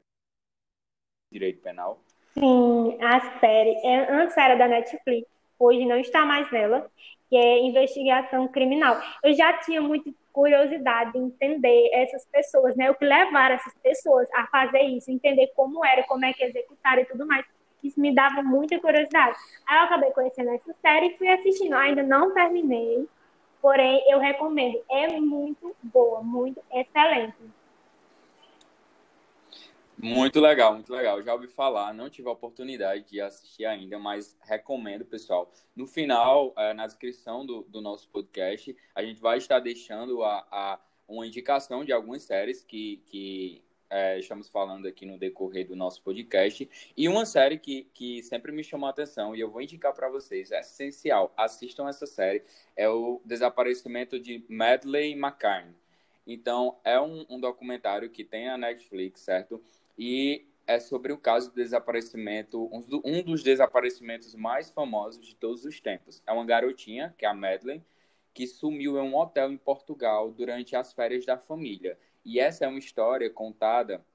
direito 1.31 1.61
penal? 1.61 2.03
Sim, 2.33 2.97
a 2.99 3.39
série, 3.39 3.75
é, 3.85 4.11
antes 4.11 4.35
era 4.35 4.55
da 4.55 4.67
Netflix, 4.67 5.27
hoje 5.59 5.85
não 5.85 5.99
está 5.99 6.25
mais 6.25 6.51
nela, 6.51 6.89
que 7.31 7.37
é 7.37 7.59
investigação 7.59 8.45
criminal. 8.49 9.01
Eu 9.23 9.33
já 9.33 9.53
tinha 9.59 9.81
muito 9.81 10.13
curiosidade 10.33 11.13
de 11.13 11.19
entender 11.19 11.89
essas 11.93 12.25
pessoas, 12.25 12.75
né? 12.75 12.91
O 12.91 12.95
que 12.95 13.05
levaram 13.05 13.55
essas 13.55 13.73
pessoas 13.75 14.27
a 14.33 14.47
fazer 14.47 14.81
isso, 14.81 15.09
entender 15.09 15.47
como 15.55 15.85
era, 15.85 16.03
como 16.03 16.25
é 16.25 16.33
que 16.33 16.43
executaram 16.43 17.01
e 17.01 17.05
tudo 17.05 17.25
mais. 17.25 17.45
Isso 17.81 18.01
me 18.01 18.13
dava 18.13 18.43
muita 18.43 18.77
curiosidade. 18.81 19.37
Aí 19.65 19.77
eu 19.77 19.83
acabei 19.85 20.11
conhecendo 20.11 20.49
essa 20.49 20.73
série 20.81 21.07
e 21.07 21.17
fui 21.17 21.29
assistindo. 21.29 21.73
Ainda 21.73 22.03
não 22.03 22.33
terminei, 22.33 23.07
porém 23.61 24.03
eu 24.09 24.19
recomendo. 24.19 24.83
É 24.91 25.07
muito 25.17 25.73
boa, 25.81 26.21
muito 26.21 26.61
excelente. 26.69 27.37
Muito 30.01 30.39
legal, 30.39 30.73
muito 30.73 30.91
legal. 30.91 31.21
Já 31.21 31.33
ouvi 31.33 31.47
falar, 31.47 31.93
não 31.93 32.09
tive 32.09 32.27
a 32.27 32.31
oportunidade 32.31 33.03
de 33.03 33.21
assistir 33.21 33.65
ainda, 33.65 33.99
mas 33.99 34.35
recomendo, 34.41 35.05
pessoal. 35.05 35.51
No 35.75 35.85
final, 35.85 36.53
é, 36.57 36.73
na 36.73 36.87
descrição 36.87 37.45
do, 37.45 37.61
do, 37.69 37.81
nosso 37.81 38.09
podcast, 38.09 38.75
a 38.95 39.03
gente 39.03 39.21
vai 39.21 39.37
estar 39.37 39.59
deixando 39.59 40.23
a, 40.23 40.47
a 40.51 40.79
uma 41.07 41.27
indicação 41.27 41.85
de 41.85 41.91
algumas 41.91 42.23
séries 42.23 42.63
que, 42.63 43.03
que 43.05 43.61
é, 43.91 44.17
estamos 44.17 44.49
falando 44.49 44.87
aqui 44.87 45.05
no 45.05 45.19
decorrer 45.19 45.67
do 45.67 45.75
nosso 45.75 46.01
podcast. 46.01 46.67
E 46.97 47.07
uma 47.07 47.25
série 47.25 47.59
que, 47.59 47.83
que 47.93 48.23
sempre 48.23 48.51
me 48.51 48.63
chamou 48.63 48.87
a 48.87 48.89
atenção 48.89 49.35
e 49.35 49.39
eu 49.39 49.51
vou 49.51 49.61
indicar 49.61 49.93
para 49.93 50.09
vocês, 50.09 50.51
é 50.51 50.61
essencial, 50.61 51.31
assistam 51.37 51.87
essa 51.87 52.07
série, 52.07 52.43
é 52.75 52.89
o 52.89 53.21
Desaparecimento 53.23 54.19
de 54.19 54.43
Madeleine 54.49 55.19
McCann. 55.19 55.75
Então, 56.25 56.79
é 56.83 56.99
um, 56.99 57.25
um 57.29 57.39
documentário 57.39 58.09
que 58.09 58.23
tem 58.23 58.47
a 58.47 58.57
Netflix, 58.57 59.21
certo? 59.21 59.61
E 59.97 60.47
é 60.67 60.79
sobre 60.79 61.11
o 61.11 61.17
caso 61.17 61.49
do 61.49 61.55
desaparecimento, 61.55 62.69
um 62.71 63.21
dos 63.23 63.43
desaparecimentos 63.43 64.33
mais 64.35 64.69
famosos 64.69 65.25
de 65.25 65.35
todos 65.35 65.65
os 65.65 65.79
tempos. 65.79 66.21
É 66.25 66.31
uma 66.31 66.45
garotinha, 66.45 67.13
que 67.17 67.25
é 67.25 67.29
a 67.29 67.33
Madeleine, 67.33 67.83
que 68.33 68.47
sumiu 68.47 68.97
em 68.97 69.01
um 69.01 69.15
hotel 69.15 69.51
em 69.51 69.57
Portugal 69.57 70.31
durante 70.31 70.75
as 70.75 70.93
férias 70.93 71.25
da 71.25 71.37
família. 71.37 71.97
E 72.23 72.39
essa 72.39 72.65
é 72.65 72.67
uma 72.67 72.79
história 72.79 73.29
contada 73.29 74.05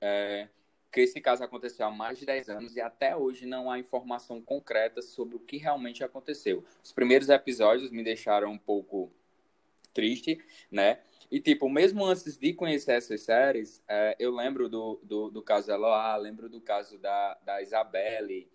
é, 0.00 0.48
que 0.90 1.00
esse 1.00 1.20
caso 1.20 1.44
aconteceu 1.44 1.86
há 1.86 1.90
mais 1.90 2.18
de 2.18 2.26
10 2.26 2.48
anos 2.50 2.76
e 2.76 2.80
até 2.80 3.16
hoje 3.16 3.46
não 3.46 3.70
há 3.70 3.78
informação 3.78 4.42
concreta 4.42 5.00
sobre 5.00 5.36
o 5.36 5.40
que 5.40 5.56
realmente 5.56 6.02
aconteceu. 6.02 6.64
Os 6.82 6.92
primeiros 6.92 7.28
episódios 7.28 7.90
me 7.90 8.02
deixaram 8.02 8.50
um 8.50 8.58
pouco 8.58 9.10
triste, 9.94 10.38
né? 10.70 11.00
E, 11.30 11.40
tipo, 11.40 11.68
mesmo 11.68 12.04
antes 12.04 12.36
de 12.36 12.52
conhecer 12.52 12.92
essas 12.92 13.20
séries, 13.22 13.82
é, 13.88 14.16
eu 14.18 14.34
lembro 14.34 14.68
do, 14.68 15.00
do, 15.02 15.30
do 15.30 15.42
caso 15.42 15.70
Eloá, 15.70 16.16
lembro 16.16 16.48
do 16.48 16.60
caso 16.60 16.98
da, 16.98 17.34
da 17.44 17.62
Isabelle, 17.62 18.50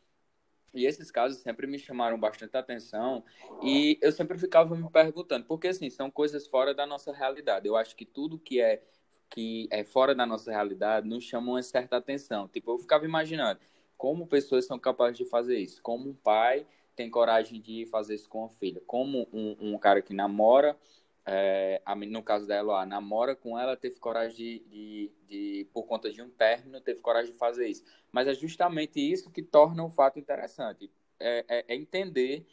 e 0.73 0.85
esses 0.85 1.09
casos 1.09 1.37
sempre 1.37 1.65
me 1.65 1.79
chamaram 1.79 2.19
bastante 2.19 2.57
atenção 2.57 3.23
e 3.63 3.97
eu 4.01 4.11
sempre 4.11 4.37
ficava 4.37 4.75
me 4.75 4.89
perguntando, 4.89 5.45
porque 5.45 5.69
assim, 5.69 5.89
são 5.89 6.11
coisas 6.11 6.45
fora 6.47 6.73
da 6.73 6.85
nossa 6.85 7.13
realidade. 7.13 7.65
Eu 7.65 7.77
acho 7.77 7.95
que 7.95 8.05
tudo 8.05 8.37
que 8.37 8.59
é 8.59 8.83
que 9.29 9.67
é 9.71 9.83
fora 9.83 10.13
da 10.13 10.25
nossa 10.25 10.51
realidade 10.51 11.07
nos 11.07 11.23
chama 11.23 11.53
uma 11.53 11.63
certa 11.63 11.97
atenção. 11.97 12.47
Tipo, 12.47 12.71
eu 12.71 12.77
ficava 12.77 13.05
imaginando 13.05 13.59
como 13.97 14.27
pessoas 14.27 14.65
são 14.65 14.77
capazes 14.77 15.17
de 15.17 15.25
fazer 15.25 15.57
isso, 15.57 15.81
como 15.81 16.09
um 16.09 16.13
pai 16.13 16.67
tem 16.95 17.09
coragem 17.09 17.59
de 17.59 17.85
fazer 17.87 18.15
isso 18.15 18.29
com 18.29 18.45
a 18.45 18.49
filha, 18.49 18.81
como 18.85 19.27
um, 19.33 19.73
um 19.73 19.77
cara 19.77 20.01
que 20.01 20.13
namora 20.13 20.77
é, 21.25 21.81
no 22.07 22.21
caso 22.21 22.45
dela, 22.45 22.81
a 22.81 22.85
namora 22.85 23.35
com 23.35 23.57
ela, 23.57 23.75
teve 23.75 23.99
coragem 23.99 24.35
de, 24.35 24.59
de, 24.67 25.11
de, 25.27 25.67
por 25.73 25.83
conta 25.83 26.11
de 26.11 26.21
um 26.21 26.29
término, 26.29 26.79
teve 26.79 27.01
coragem 27.01 27.31
de 27.31 27.37
fazer 27.37 27.67
isso. 27.67 27.83
Mas 28.11 28.27
é 28.27 28.33
justamente 28.33 28.99
isso 28.99 29.31
que 29.31 29.41
torna 29.41 29.83
o 29.83 29.89
fato 29.89 30.19
interessante. 30.19 30.91
É, 31.19 31.45
é, 31.47 31.65
é 31.69 31.75
entender, 31.75 32.45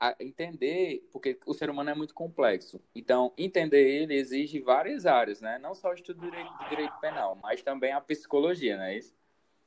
a, 0.00 0.16
entender, 0.18 1.06
porque 1.12 1.38
o 1.46 1.52
ser 1.52 1.68
humano 1.68 1.90
é 1.90 1.94
muito 1.94 2.14
complexo. 2.14 2.80
Então, 2.94 3.32
entender 3.36 3.86
ele 3.86 4.14
exige 4.14 4.58
várias 4.58 5.04
áreas, 5.04 5.42
né? 5.42 5.58
Não 5.58 5.74
só 5.74 5.90
o 5.90 5.94
estudo 5.94 6.20
de 6.20 6.30
direito, 6.30 6.58
de 6.58 6.68
direito 6.70 6.98
penal, 7.00 7.38
mas 7.42 7.62
também 7.62 7.92
a 7.92 8.00
psicologia, 8.00 8.78
não 8.78 8.84
é 8.84 8.96
isso? 8.96 9.14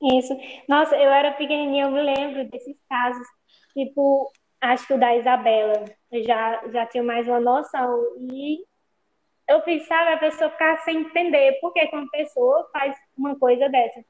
Isso. 0.02 0.36
Nossa, 0.68 0.96
eu 0.96 1.12
era 1.12 1.34
pequenininha, 1.34 1.86
eu 1.86 1.92
me 1.92 2.02
lembro 2.02 2.50
desses 2.50 2.76
casos. 2.90 3.28
Tipo, 3.74 4.32
acho 4.72 4.88
que 4.88 4.94
o 4.94 5.00
da 5.00 5.16
Isabela, 5.16 5.86
eu 6.12 6.24
já, 6.24 6.62
já 6.72 6.86
tinha 6.86 7.04
mais 7.04 7.28
uma 7.28 7.40
noção. 7.40 8.16
E 8.32 8.64
eu 9.48 9.62
fiz, 9.62 9.88
sabe, 9.88 10.12
a 10.12 10.18
pessoa 10.18 10.50
ficar 10.50 10.78
sem 10.80 11.02
entender 11.02 11.54
por 11.62 11.74
que 11.74 11.90
uma 11.94 12.10
pessoa 12.10 12.70
faz 12.72 12.96
uma 13.18 13.38
coisa 13.38 13.70
dessa. 13.70 14.04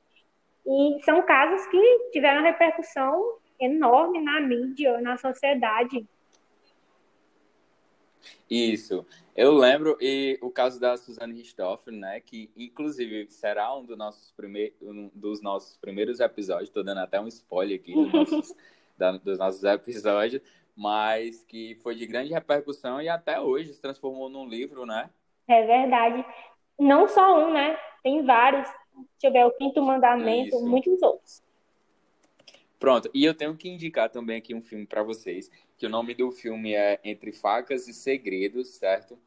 E 0.66 1.00
são 1.04 1.22
casos 1.22 1.66
que 1.68 2.10
tiveram 2.12 2.44
repercussão 2.44 3.38
enorme 3.60 4.22
na 4.22 4.42
mídia, 4.42 5.00
na 5.00 5.18
sociedade. 5.18 6.06
Isso. 8.50 9.06
Eu 9.36 9.54
lembro, 9.54 9.98
e 10.02 10.38
o 10.42 10.50
caso 10.50 10.80
da 10.80 10.98
Suzane 10.98 11.36
Ristoff, 11.36 11.90
né, 11.92 12.20
que 12.20 12.50
inclusive 12.58 13.28
será 13.30 13.76
um, 13.76 13.86
dos 13.86 13.98
nossos 13.98 14.32
primeiros, 14.32 14.76
um 14.82 15.12
dos 15.14 15.42
nossos 15.42 15.78
primeiros 15.78 16.20
episódios, 16.20 16.70
estou 16.70 16.84
dando 16.84 17.00
até 17.00 17.20
um 17.20 17.28
spoiler 17.28 17.80
aqui 17.80 17.94
dos 17.94 18.12
nossos 18.12 18.56
da, 18.98 19.12
dos 19.12 19.38
nossos 19.38 19.63
episódios, 19.63 20.42
mas 20.75 21.44
que 21.44 21.75
foi 21.82 21.96
de 21.96 22.06
grande 22.06 22.34
repercussão 22.34 23.01
e 23.01 23.10
até 23.10 23.39
hoje 23.39 23.74
se 23.74 23.82
transformou 23.82 24.30
num 24.30 24.48
livro, 24.48 24.86
né? 24.86 25.10
É 25.48 25.66
verdade. 25.66 26.25
Não 26.80 27.08
só 27.08 27.48
um, 27.48 27.54
né? 27.54 27.77
Tem 28.04 28.24
vários. 28.25 28.68
Deixa 29.22 29.27
eu 29.27 29.32
ver, 29.32 29.46
o 29.46 29.51
Quinto 29.51 29.82
Mandamento, 29.82 30.56
Isso. 30.56 30.68
muitos 30.68 31.01
outros. 31.01 31.42
Pronto, 32.80 33.10
e 33.13 33.25
eu 33.25 33.34
tenho 33.34 33.56
que 33.56 33.70
indicar 33.70 34.10
também 34.10 34.38
aqui 34.38 34.54
um 34.54 34.62
filme 34.62 34.86
para 34.86 35.01
vocês, 35.01 35.50
que 35.77 35.86
o 35.86 35.89
nome 35.89 36.13
do 36.13 36.32
filme 36.32 36.75
é 36.75 37.00
Entre 37.04 37.32
Facas 37.32 37.88
e 37.88 37.94
Segredos, 37.94 38.70
certo? 38.75 39.18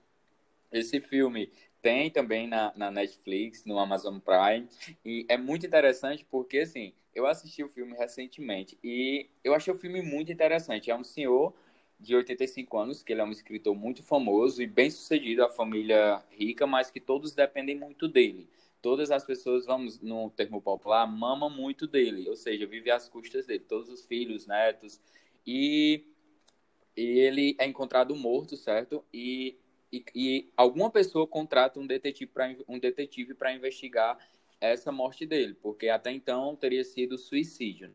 Esse 0.71 1.01
filme 1.01 1.51
tem 1.83 2.11
também 2.11 2.47
na, 2.47 2.73
na 2.77 2.91
Netflix, 2.91 3.65
no 3.65 3.79
Amazon 3.79 4.19
Prime, 4.19 4.69
e 5.05 5.27
é 5.29 5.37
muito 5.37 5.67
interessante 5.67 6.27
porque, 6.31 6.59
assim, 6.59 6.93
eu 7.15 7.27
assisti 7.27 7.63
o 7.63 7.69
filme 7.69 7.95
recentemente 7.95 8.79
e 8.83 9.29
eu 9.43 9.55
achei 9.55 9.73
o 9.73 9.79
filme 9.79 10.03
muito 10.03 10.31
interessante. 10.31 10.91
É 10.91 10.97
um 10.97 11.05
senhor 11.05 11.55
de 11.99 12.15
85 12.15 12.79
anos, 12.79 13.03
que 13.03 13.13
ele 13.13 13.21
é 13.21 13.25
um 13.25 13.31
escritor 13.31 13.75
muito 13.75 14.03
famoso 14.03 14.63
e 14.63 14.67
bem 14.67 14.91
sucedido, 14.91 15.45
a 15.45 15.51
família 15.51 16.23
rica, 16.31 16.67
mas 16.67 16.91
que 16.91 16.99
todos 16.99 17.35
dependem 17.35 17.77
muito 17.77 18.09
dele. 18.09 18.49
Todas 18.81 19.11
as 19.11 19.25
pessoas, 19.25 19.67
vamos 19.67 20.01
no 20.01 20.31
termo 20.31 20.63
popular, 20.63 21.07
mamam 21.07 21.51
muito 21.51 21.87
dele, 21.87 22.29
ou 22.29 22.37
seja, 22.37 22.67
vive 22.67 22.91
às 22.91 23.09
custas 23.09 23.47
dele, 23.47 23.65
todos 23.69 23.91
os 23.91 24.07
filhos, 24.07 24.47
netos. 24.47 24.99
E, 25.47 26.07
e 26.97 27.03
ele 27.03 27.55
é 27.59 27.67
encontrado 27.67 28.17
morto, 28.17 28.57
certo? 28.57 29.05
E, 29.13 29.59
e, 29.93 30.05
e 30.15 30.53
alguma 30.57 30.91
pessoa 30.91 31.27
contrata 31.27 31.81
um 31.81 31.87
detetive 31.87 32.31
para 32.31 32.57
um 32.69 32.79
detetive 32.79 33.35
para 33.35 33.53
investigar 33.53 34.19
essa 34.61 34.93
morte 34.93 35.25
dele, 35.27 35.55
porque 35.55 35.89
até 35.89 36.13
então 36.13 36.55
teria 36.55 36.85
sido 36.85 37.17
suicídio. 37.17 37.93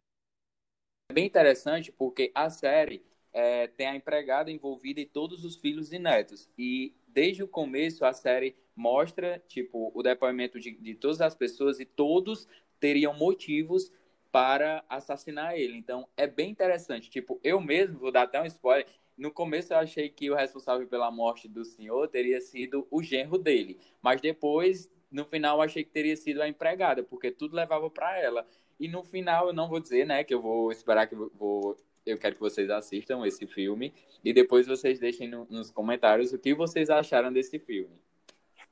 É 1.09 1.13
bem 1.13 1.25
interessante 1.25 1.91
porque 1.91 2.31
a 2.33 2.49
série 2.49 3.03
é, 3.31 3.67
tem 3.67 3.87
a 3.87 3.95
empregada 3.95 4.49
envolvida 4.49 4.99
e 4.99 5.05
todos 5.05 5.45
os 5.45 5.55
filhos 5.55 5.91
e 5.91 5.99
netos. 5.99 6.49
E 6.57 6.93
desde 7.07 7.43
o 7.43 7.47
começo 7.47 8.03
a 8.03 8.13
série 8.13 8.55
mostra 8.75 9.41
tipo 9.47 9.91
o 9.93 10.01
depoimento 10.01 10.59
de, 10.59 10.71
de 10.71 10.95
todas 10.95 11.21
as 11.21 11.35
pessoas 11.35 11.79
e 11.79 11.85
todos 11.85 12.47
teriam 12.79 13.13
motivos 13.13 13.91
para 14.31 14.83
assassinar 14.89 15.55
ele. 15.57 15.77
Então 15.77 16.07
é 16.17 16.27
bem 16.27 16.49
interessante. 16.49 17.09
Tipo, 17.09 17.39
eu 17.43 17.61
mesmo, 17.61 17.99
vou 17.99 18.11
dar 18.11 18.23
até 18.23 18.41
um 18.41 18.45
spoiler. 18.45 18.87
No 19.17 19.31
começo 19.31 19.73
eu 19.73 19.77
achei 19.77 20.09
que 20.09 20.29
o 20.29 20.35
responsável 20.35 20.87
pela 20.87 21.09
morte 21.09 21.47
do 21.47 21.63
senhor 21.63 22.07
teria 22.07 22.41
sido 22.41 22.87
o 22.91 23.01
genro 23.01 23.37
dele. 23.37 23.79
Mas 24.01 24.19
depois 24.21 24.91
no 25.11 25.23
final 25.23 25.57
eu 25.57 25.61
achei 25.61 25.83
que 25.83 25.91
teria 25.91 26.15
sido 26.15 26.41
a 26.41 26.47
empregada, 26.47 27.03
porque 27.03 27.31
tudo 27.31 27.55
levava 27.55 27.89
para 27.89 28.19
ela. 28.19 28.45
E 28.79 28.87
no 28.87 29.03
final 29.03 29.47
eu 29.47 29.53
não 29.53 29.69
vou 29.69 29.79
dizer, 29.79 30.05
né, 30.05 30.23
que 30.23 30.33
eu 30.33 30.41
vou 30.41 30.71
esperar 30.71 31.07
que 31.07 31.15
eu 31.15 31.31
vou 31.33 31.77
eu 32.05 32.19
quero 32.19 32.35
que 32.35 32.41
vocês 32.41 32.69
assistam 32.69 33.25
esse 33.25 33.47
filme 33.47 33.91
e 34.23 34.31
depois 34.31 34.67
vocês 34.67 34.99
deixem 34.99 35.27
no, 35.27 35.47
nos 35.49 35.71
comentários 35.71 36.31
o 36.31 36.39
que 36.39 36.53
vocês 36.53 36.89
acharam 36.89 37.33
desse 37.33 37.57
filme. 37.57 37.99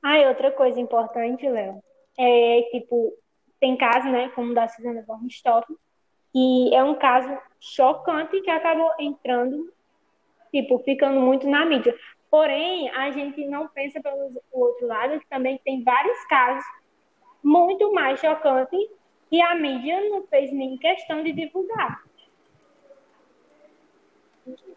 Ah, 0.00 0.18
e 0.18 0.28
outra 0.28 0.52
coisa 0.52 0.78
importante, 0.78 1.48
Léo, 1.48 1.82
é 2.16 2.62
tipo, 2.70 3.12
tem 3.58 3.76
caso, 3.76 4.08
né, 4.08 4.30
como 4.36 4.54
da 4.54 4.68
Susana 4.68 5.02
von 5.02 5.16
Richthofen, 5.16 5.76
que 6.32 6.74
é 6.74 6.84
um 6.84 6.94
caso 6.94 7.36
chocante 7.58 8.40
que 8.40 8.50
acabou 8.50 8.90
entrando, 9.00 9.72
tipo, 10.54 10.78
ficando 10.84 11.20
muito 11.20 11.48
na 11.48 11.66
mídia. 11.66 11.98
Porém, 12.30 12.88
a 12.90 13.10
gente 13.10 13.44
não 13.46 13.66
pensa 13.66 14.00
pelo 14.00 14.40
outro 14.52 14.86
lado 14.86 15.18
que 15.18 15.28
também 15.28 15.60
tem 15.64 15.82
vários 15.82 16.24
casos 16.26 16.64
muito 17.42 17.92
mais 17.92 18.20
chocantes 18.20 18.88
que 19.28 19.40
a 19.42 19.56
mídia 19.56 20.08
não 20.08 20.24
fez 20.28 20.52
nem 20.52 20.78
questão 20.78 21.24
de 21.24 21.32
divulgar. 21.32 22.04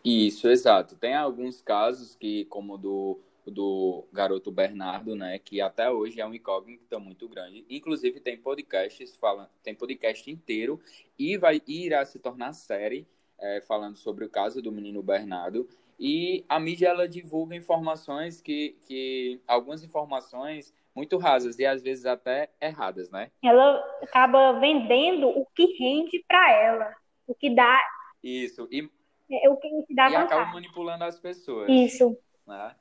Isso, 0.03 0.47
exato. 0.47 0.95
Tem 0.95 1.13
alguns 1.13 1.61
casos 1.61 2.15
que, 2.15 2.45
como 2.45 2.75
do, 2.75 3.19
do 3.45 4.03
garoto 4.11 4.51
Bernardo, 4.51 5.15
né, 5.15 5.37
que 5.37 5.61
até 5.61 5.91
hoje 5.91 6.19
é 6.19 6.25
um 6.25 6.33
incógnito 6.33 6.99
muito 6.99 7.27
grande. 7.27 7.65
Inclusive 7.69 8.19
tem 8.19 8.35
podcasts 8.35 9.15
falando, 9.15 9.49
tem 9.61 9.75
podcast 9.75 10.31
inteiro 10.31 10.79
e 11.19 11.37
vai 11.37 11.61
irá 11.67 12.03
se 12.03 12.17
tornar 12.17 12.53
série 12.53 13.07
é, 13.39 13.61
falando 13.61 13.95
sobre 13.95 14.25
o 14.25 14.29
caso 14.29 14.61
do 14.61 14.71
menino 14.71 15.01
Bernardo. 15.01 15.67
E 15.99 16.45
a 16.47 16.59
mídia 16.59 16.89
ela 16.89 17.07
divulga 17.07 17.55
informações 17.55 18.39
que, 18.39 18.77
que 18.87 19.41
algumas 19.47 19.83
informações 19.83 20.73
muito 20.93 21.17
rasas 21.17 21.57
e 21.59 21.65
às 21.65 21.81
vezes 21.81 22.05
até 22.05 22.49
erradas, 22.61 23.09
né? 23.09 23.31
Ela 23.43 23.77
acaba 24.01 24.59
vendendo 24.59 25.27
o 25.27 25.45
que 25.55 25.77
rende 25.77 26.23
para 26.27 26.51
ela, 26.51 26.95
o 27.27 27.35
que 27.35 27.53
dá. 27.53 27.79
Isso. 28.23 28.67
E, 28.71 28.89
é, 29.29 29.49
o 29.49 29.57
que 29.57 29.69
dá 29.89 30.09
e 30.09 30.15
acaba 30.15 30.51
manipulando 30.53 31.03
as 31.03 31.19
pessoas. 31.19 31.69
Isso. 31.69 32.17
Né? 32.45 32.75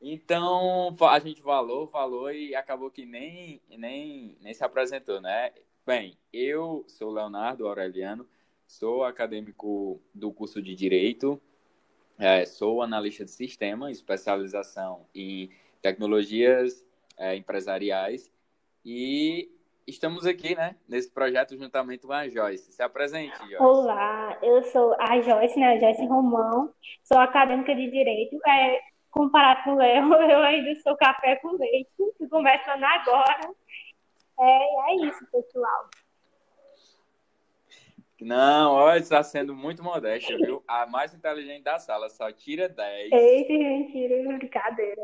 Então, 0.00 0.94
a 1.00 1.18
gente 1.18 1.40
falou, 1.40 1.86
falou 1.86 2.30
e 2.30 2.54
acabou 2.54 2.90
que 2.90 3.06
nem, 3.06 3.60
nem, 3.70 4.36
nem 4.40 4.52
se 4.52 4.62
apresentou, 4.62 5.18
né? 5.20 5.50
Bem, 5.86 6.18
eu 6.30 6.84
sou 6.88 7.10
Leonardo 7.10 7.66
Aureliano, 7.66 8.26
sou 8.66 9.04
acadêmico 9.04 10.00
do 10.14 10.32
curso 10.32 10.60
de 10.62 10.74
Direito, 10.74 11.40
é, 12.18 12.44
sou 12.44 12.82
analista 12.82 13.24
de 13.24 13.30
sistema, 13.30 13.90
especialização 13.90 15.06
em 15.14 15.50
tecnologias 15.82 16.84
é, 17.18 17.34
empresariais. 17.36 18.32
E 18.84 19.50
estamos 19.86 20.26
aqui, 20.26 20.54
né, 20.54 20.76
nesse 20.88 21.10
projeto 21.10 21.56
juntamente 21.56 22.06
com 22.06 22.12
a 22.12 22.28
Joyce. 22.28 22.72
Se 22.72 22.82
apresente, 22.82 23.36
Joyce. 23.38 23.56
Olá, 23.56 24.38
eu 24.42 24.62
sou 24.64 24.94
a 24.98 25.20
Joyce, 25.20 25.58
né, 25.58 25.74
a 25.74 25.80
Joyce 25.80 26.06
Romão, 26.06 26.72
sou 27.02 27.18
acadêmica 27.18 27.74
de 27.74 27.90
Direito. 27.90 28.38
É, 28.46 28.80
comparado 29.10 29.64
com 29.64 29.72
o 29.72 29.76
Léo, 29.76 30.12
eu 30.30 30.42
ainda 30.42 30.80
sou 30.80 30.96
café 30.96 31.36
com 31.36 31.56
leite, 31.56 31.88
começando 32.30 32.84
agora. 32.84 33.50
É, 34.38 34.92
é 34.92 35.06
isso, 35.06 35.26
pessoal. 35.30 35.88
Não, 38.20 38.72
olha, 38.72 38.98
está 38.98 39.22
sendo 39.22 39.54
muito 39.54 39.82
modesta, 39.82 40.36
viu? 40.36 40.62
A 40.68 40.86
mais 40.86 41.12
inteligente 41.12 41.64
da 41.64 41.78
sala, 41.78 42.08
só 42.08 42.30
tira 42.30 42.68
10. 42.68 43.12
Eita, 43.12 43.52
mentira, 43.52 44.36
brincadeira. 44.38 45.02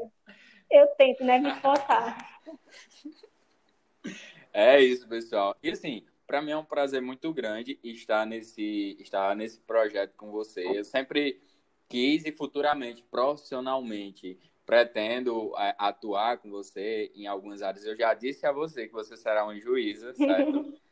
Eu 0.71 0.87
tento, 0.97 1.25
né, 1.25 1.39
me 1.39 1.51
esforçar. 1.51 2.41
É 4.53 4.81
isso, 4.81 5.09
pessoal. 5.09 5.57
E 5.63 5.71
assim, 5.71 6.05
para 6.27 6.41
mim 6.41 6.53
é 6.53 6.57
um 6.57 6.65
prazer 6.65 7.03
muito 7.03 7.33
grande 7.33 7.79
estar 7.83 8.25
nesse, 8.25 8.97
estar 9.01 9.35
nesse 9.35 9.61
projeto 9.61 10.15
com 10.17 10.31
você. 10.31 10.65
Eu 10.67 10.85
sempre 10.85 11.41
quis 11.89 12.25
e 12.25 12.31
futuramente, 12.31 13.03
profissionalmente, 13.03 14.39
pretendo 14.65 15.53
é, 15.59 15.75
atuar 15.77 16.39
com 16.39 16.49
você 16.49 17.11
em 17.15 17.27
algumas 17.27 17.63
áreas. 17.63 17.85
Eu 17.85 17.97
já 17.97 18.15
disse 18.15 18.47
a 18.47 18.53
você 18.53 18.87
que 18.87 18.93
você 18.93 19.17
será 19.17 19.43
uma 19.45 19.59
juíza, 19.59 20.15
certo? 20.15 20.73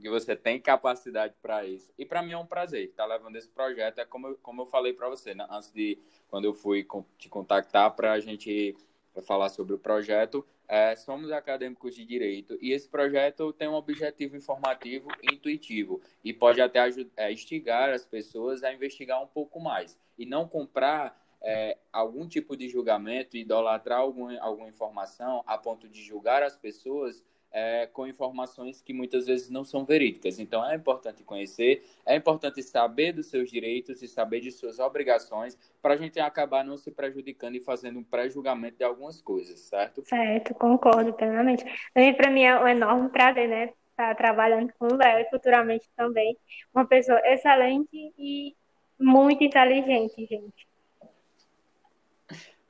que 0.00 0.08
você 0.08 0.34
tem 0.34 0.60
capacidade 0.60 1.34
para 1.40 1.64
isso. 1.64 1.92
E 1.98 2.04
para 2.04 2.22
mim 2.22 2.32
é 2.32 2.38
um 2.38 2.46
prazer 2.46 2.88
estar 2.88 3.06
levando 3.06 3.36
esse 3.36 3.48
projeto. 3.48 3.98
É 3.98 4.04
como 4.04 4.28
eu, 4.28 4.38
como 4.42 4.62
eu 4.62 4.66
falei 4.66 4.92
para 4.92 5.08
você, 5.08 5.34
né? 5.34 5.46
antes 5.50 5.72
de 5.72 5.98
quando 6.28 6.44
eu 6.44 6.54
fui 6.54 6.86
te 7.18 7.28
contactar 7.28 7.94
para 7.94 8.12
a 8.12 8.20
gente 8.20 8.76
falar 9.22 9.48
sobre 9.48 9.74
o 9.74 9.78
projeto. 9.78 10.44
É, 10.68 10.94
somos 10.94 11.32
acadêmicos 11.32 11.96
de 11.96 12.04
direito 12.04 12.56
e 12.60 12.70
esse 12.70 12.88
projeto 12.88 13.52
tem 13.52 13.66
um 13.66 13.74
objetivo 13.74 14.36
informativo 14.36 15.08
e 15.20 15.34
intuitivo 15.34 16.00
e 16.22 16.32
pode 16.32 16.60
até 16.60 16.88
é, 17.16 17.32
instigar 17.32 17.90
as 17.90 18.04
pessoas 18.04 18.62
a 18.62 18.72
investigar 18.72 19.20
um 19.20 19.26
pouco 19.26 19.58
mais 19.58 19.98
e 20.16 20.24
não 20.24 20.46
comprar 20.46 21.20
é, 21.42 21.76
algum 21.92 22.28
tipo 22.28 22.56
de 22.56 22.68
julgamento, 22.68 23.36
idolatrar 23.36 23.98
algum, 23.98 24.30
alguma 24.40 24.68
informação 24.68 25.42
a 25.44 25.58
ponto 25.58 25.88
de 25.88 26.02
julgar 26.04 26.42
as 26.44 26.56
pessoas 26.56 27.24
é, 27.52 27.86
com 27.86 28.06
informações 28.06 28.80
que 28.80 28.92
muitas 28.92 29.26
vezes 29.26 29.50
não 29.50 29.64
são 29.64 29.84
verídicas. 29.84 30.38
Então 30.38 30.64
é 30.68 30.74
importante 30.74 31.22
conhecer, 31.22 31.84
é 32.06 32.16
importante 32.16 32.62
saber 32.62 33.12
dos 33.12 33.26
seus 33.26 33.50
direitos 33.50 34.02
e 34.02 34.08
saber 34.08 34.40
de 34.40 34.50
suas 34.50 34.78
obrigações 34.78 35.58
para 35.82 35.94
a 35.94 35.96
gente 35.96 36.20
acabar 36.20 36.64
não 36.64 36.76
se 36.76 36.90
prejudicando 36.90 37.56
e 37.56 37.60
fazendo 37.60 37.98
um 37.98 38.04
pré-julgamento 38.04 38.78
de 38.78 38.84
algumas 38.84 39.20
coisas, 39.20 39.58
certo? 39.60 40.02
Certo, 40.06 40.54
concordo 40.54 41.12
plenamente. 41.12 41.64
Também 41.92 42.14
para 42.14 42.30
mim 42.30 42.42
é 42.42 42.60
um 42.60 42.68
enorme 42.68 43.08
prazer, 43.10 43.48
né? 43.48 43.72
Estar 43.90 44.14
trabalhando 44.14 44.72
com 44.78 44.86
o 44.86 44.96
Léo 44.96 45.20
e 45.20 45.30
futuramente 45.30 45.88
também. 45.96 46.36
Uma 46.72 46.86
pessoa 46.86 47.20
excelente 47.24 48.14
e 48.18 48.54
muito 48.98 49.42
inteligente, 49.44 50.26
gente. 50.26 50.70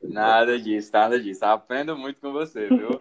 Nada 0.03 0.59
disso, 0.59 0.91
nada 0.93 1.21
disso. 1.21 1.45
Aprendo 1.45 1.97
muito 1.97 2.21
com 2.21 2.33
você, 2.33 2.67
viu? 2.67 3.01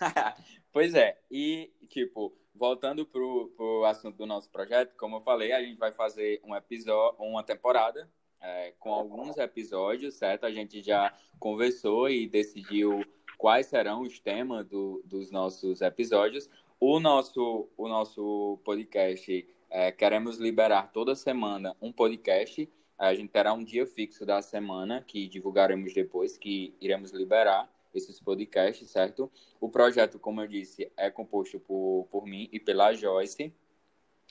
pois 0.72 0.94
é, 0.94 1.18
e 1.30 1.70
tipo, 1.88 2.32
voltando 2.54 3.04
pro, 3.04 3.52
pro 3.56 3.84
assunto 3.84 4.16
do 4.16 4.26
nosso 4.26 4.50
projeto, 4.50 4.94
como 4.96 5.16
eu 5.16 5.20
falei, 5.20 5.52
a 5.52 5.62
gente 5.62 5.78
vai 5.78 5.92
fazer 5.92 6.40
um 6.44 6.54
episódio, 6.54 7.16
uma 7.20 7.42
temporada 7.42 8.08
é, 8.42 8.72
com 8.78 8.92
alguns 8.92 9.36
episódios, 9.36 10.14
certo? 10.14 10.44
A 10.44 10.50
gente 10.50 10.82
já 10.82 11.14
conversou 11.38 12.10
e 12.10 12.26
decidiu 12.26 13.04
quais 13.38 13.66
serão 13.66 14.02
os 14.02 14.18
temas 14.18 14.66
do, 14.66 15.02
dos 15.04 15.30
nossos 15.30 15.80
episódios. 15.80 16.50
O 16.78 16.98
nosso, 16.98 17.68
o 17.76 17.88
nosso 17.88 18.58
podcast, 18.64 19.48
é, 19.70 19.92
queremos 19.92 20.38
liberar 20.38 20.92
toda 20.92 21.14
semana 21.14 21.76
um 21.80 21.92
podcast. 21.92 22.68
A 22.98 23.14
gente 23.14 23.30
terá 23.30 23.52
um 23.52 23.64
dia 23.64 23.86
fixo 23.86 24.26
da 24.26 24.42
semana 24.42 25.02
que 25.02 25.28
divulgaremos 25.28 25.94
depois, 25.94 26.36
que 26.36 26.74
iremos 26.80 27.12
liberar 27.12 27.72
esses 27.94 28.20
podcasts, 28.20 28.88
certo? 28.90 29.30
O 29.60 29.68
projeto, 29.68 30.18
como 30.18 30.40
eu 30.40 30.46
disse, 30.46 30.90
é 30.96 31.10
composto 31.10 31.60
por, 31.60 32.08
por 32.10 32.26
mim 32.26 32.48
e 32.52 32.58
pela 32.58 32.92
Joyce. 32.94 33.54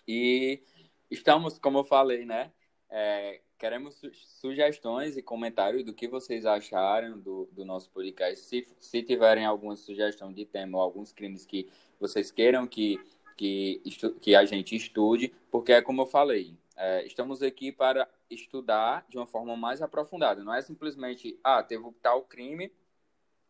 E 0.08 0.62
estamos, 1.10 1.60
como 1.60 1.80
eu 1.80 1.84
falei, 1.84 2.26
né? 2.26 2.52
É, 2.89 3.41
queremos 3.58 3.95
su 3.95 4.12
sugestões 4.13 5.15
e 5.15 5.21
comentários 5.21 5.84
do 5.84 5.93
que 5.93 6.08
vocês 6.08 6.45
acharam 6.45 7.19
do, 7.19 7.47
do 7.52 7.63
nosso 7.63 7.89
podcast. 7.91 8.43
Se, 8.43 8.67
se 8.80 9.04
tiverem 9.04 9.45
alguma 9.45 9.76
sugestão 9.76 10.34
de 10.34 10.45
tema 10.45 10.78
ou 10.78 10.84
alguns 10.84 11.12
crimes 11.12 11.45
que 11.45 11.69
vocês 12.00 12.32
queiram 12.32 12.65
que, 12.65 13.00
que, 13.38 13.82
que 14.19 14.36
a 14.36 14.45
gente 14.45 14.76
estude, 14.76 15.32
porque 15.52 15.74
é 15.74 15.82
como 15.82 16.02
eu 16.02 16.06
falei, 16.08 16.58
é, 16.76 17.06
estamos 17.06 17.43
aqui 17.43 17.71
para 17.71 18.10
estudar 18.30 19.06
de 19.08 19.17
uma 19.17 19.28
forma 19.28 19.56
mais 19.56 19.82
aprofundada. 19.82 20.43
Não 20.43 20.54
é 20.54 20.62
simplesmente, 20.62 21.39
ah, 21.43 21.62
teve 21.62 21.84
tal 22.02 22.24
crime, 22.24 22.71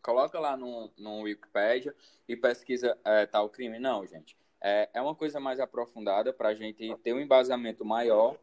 coloca 0.02 0.40
lá 0.40 0.58
no, 0.58 0.92
no 0.98 1.22
Wikipedia 1.22 1.96
e 2.28 2.36
pesquisa 2.36 2.98
é, 3.04 3.26
tal 3.26 3.50
crime. 3.50 3.80
Não, 3.80 4.06
gente. 4.06 4.38
É, 4.62 4.90
é 4.94 5.02
uma 5.02 5.16
coisa 5.16 5.40
mais 5.40 5.60
aprofundada 5.60 6.32
para 6.32 6.50
a 6.50 6.54
gente 6.54 6.96
ter 6.98 7.14
um 7.14 7.20
embasamento 7.20 7.84
maior 7.84 8.38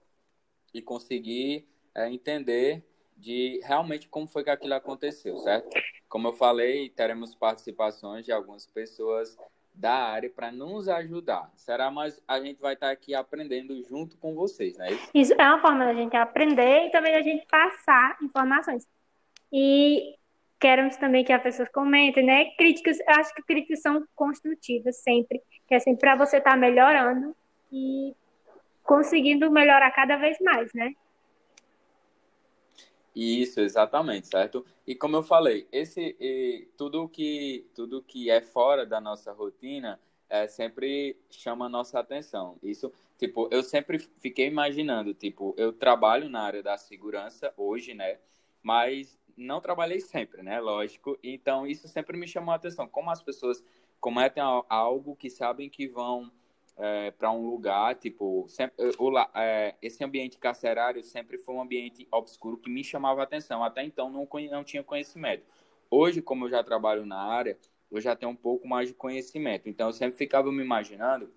e 0.74 0.82
conseguir 0.82 1.68
é, 1.94 2.10
entender 2.10 2.84
de 3.16 3.60
realmente 3.64 4.08
como 4.08 4.26
foi 4.26 4.44
que 4.44 4.50
aquilo 4.50 4.74
aconteceu, 4.74 5.36
certo? 5.38 5.68
Como 6.08 6.28
eu 6.28 6.32
falei, 6.32 6.88
teremos 6.88 7.34
participações 7.34 8.24
de 8.24 8.32
algumas 8.32 8.66
pessoas 8.66 9.36
da 9.74 9.94
área 9.94 10.28
para 10.28 10.50
nos 10.50 10.88
ajudar. 10.88 11.52
Será 11.54 11.90
mais 11.90 12.20
a 12.26 12.40
gente 12.40 12.60
vai 12.60 12.74
estar 12.74 12.90
aqui 12.90 13.14
aprendendo 13.14 13.80
junto 13.84 14.16
com 14.16 14.34
vocês, 14.34 14.76
né? 14.76 14.90
Isso, 14.90 15.10
Isso 15.14 15.32
é 15.34 15.48
uma 15.48 15.60
forma 15.60 15.84
da 15.84 15.94
gente 15.94 16.16
aprender 16.16 16.86
e 16.86 16.90
também 16.90 17.12
da 17.12 17.22
gente 17.22 17.46
passar 17.46 18.16
informações. 18.22 18.86
E 19.52 20.16
queremos 20.58 20.96
também 20.96 21.24
que 21.24 21.32
as 21.32 21.42
pessoas 21.42 21.68
comentem, 21.70 22.24
né? 22.24 22.46
Críticas, 22.56 22.98
acho 23.06 23.34
que 23.34 23.42
críticas 23.42 23.80
são 23.80 24.04
construtivas 24.14 24.96
sempre, 25.02 25.40
que 25.66 25.74
é 25.74 25.78
sempre 25.78 26.00
para 26.00 26.16
você 26.16 26.38
estar 26.38 26.52
tá 26.52 26.56
melhorando 26.56 27.34
e 27.72 28.14
conseguindo 28.82 29.50
melhorar 29.50 29.90
cada 29.92 30.16
vez 30.16 30.38
mais, 30.40 30.72
né? 30.72 30.92
Isso, 33.14 33.60
exatamente, 33.60 34.28
certo? 34.28 34.64
E 34.86 34.94
como 34.94 35.16
eu 35.16 35.22
falei, 35.22 35.66
esse 35.72 36.16
e, 36.20 36.68
tudo 36.76 37.08
que 37.08 37.66
tudo 37.74 38.02
que 38.02 38.30
é 38.30 38.40
fora 38.40 38.86
da 38.86 39.00
nossa 39.00 39.32
rotina 39.32 39.98
é, 40.30 40.46
sempre 40.46 41.16
chama 41.30 41.66
a 41.66 41.68
nossa 41.68 41.98
atenção. 41.98 42.56
Isso, 42.62 42.92
tipo, 43.18 43.48
eu 43.50 43.62
sempre 43.62 43.98
fiquei 43.98 44.46
imaginando, 44.46 45.14
tipo, 45.14 45.54
eu 45.56 45.72
trabalho 45.72 46.28
na 46.28 46.42
área 46.42 46.62
da 46.62 46.76
segurança 46.76 47.52
hoje, 47.56 47.94
né? 47.94 48.18
Mas 48.62 49.18
não 49.38 49.60
trabalhei 49.60 50.00
sempre, 50.00 50.42
né? 50.42 50.60
Lógico. 50.60 51.18
Então, 51.22 51.66
isso 51.66 51.88
sempre 51.88 52.16
me 52.16 52.26
chamou 52.26 52.52
a 52.52 52.56
atenção. 52.56 52.88
Como 52.88 53.10
as 53.10 53.22
pessoas 53.22 53.62
cometem 54.00 54.42
algo 54.68 55.16
que 55.16 55.30
sabem 55.30 55.70
que 55.70 55.86
vão 55.86 56.30
é, 56.76 57.10
para 57.10 57.30
um 57.30 57.48
lugar, 57.48 57.94
tipo, 57.96 58.46
sempre, 58.48 58.92
o, 58.98 59.18
é, 59.34 59.74
esse 59.82 60.04
ambiente 60.04 60.38
carcerário 60.38 61.02
sempre 61.02 61.38
foi 61.38 61.54
um 61.54 61.60
ambiente 61.60 62.06
obscuro 62.10 62.56
que 62.56 62.70
me 62.70 62.84
chamava 62.84 63.20
a 63.20 63.24
atenção. 63.24 63.64
Até 63.64 63.82
então, 63.82 64.10
não, 64.10 64.28
não 64.50 64.64
tinha 64.64 64.82
conhecimento. 64.82 65.44
Hoje, 65.90 66.20
como 66.20 66.44
eu 66.44 66.50
já 66.50 66.62
trabalho 66.62 67.06
na 67.06 67.20
área, 67.20 67.58
eu 67.90 68.00
já 68.00 68.14
tenho 68.14 68.32
um 68.32 68.36
pouco 68.36 68.66
mais 68.68 68.88
de 68.88 68.94
conhecimento. 68.94 69.68
Então, 69.68 69.88
eu 69.88 69.92
sempre 69.92 70.16
ficava 70.16 70.52
me 70.52 70.62
imaginando 70.62 71.32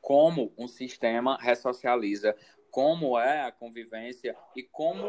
como 0.00 0.52
um 0.56 0.68
sistema 0.68 1.36
ressocializa, 1.40 2.36
como 2.70 3.18
é 3.18 3.42
a 3.42 3.52
convivência 3.52 4.36
e 4.54 4.62
como 4.62 5.06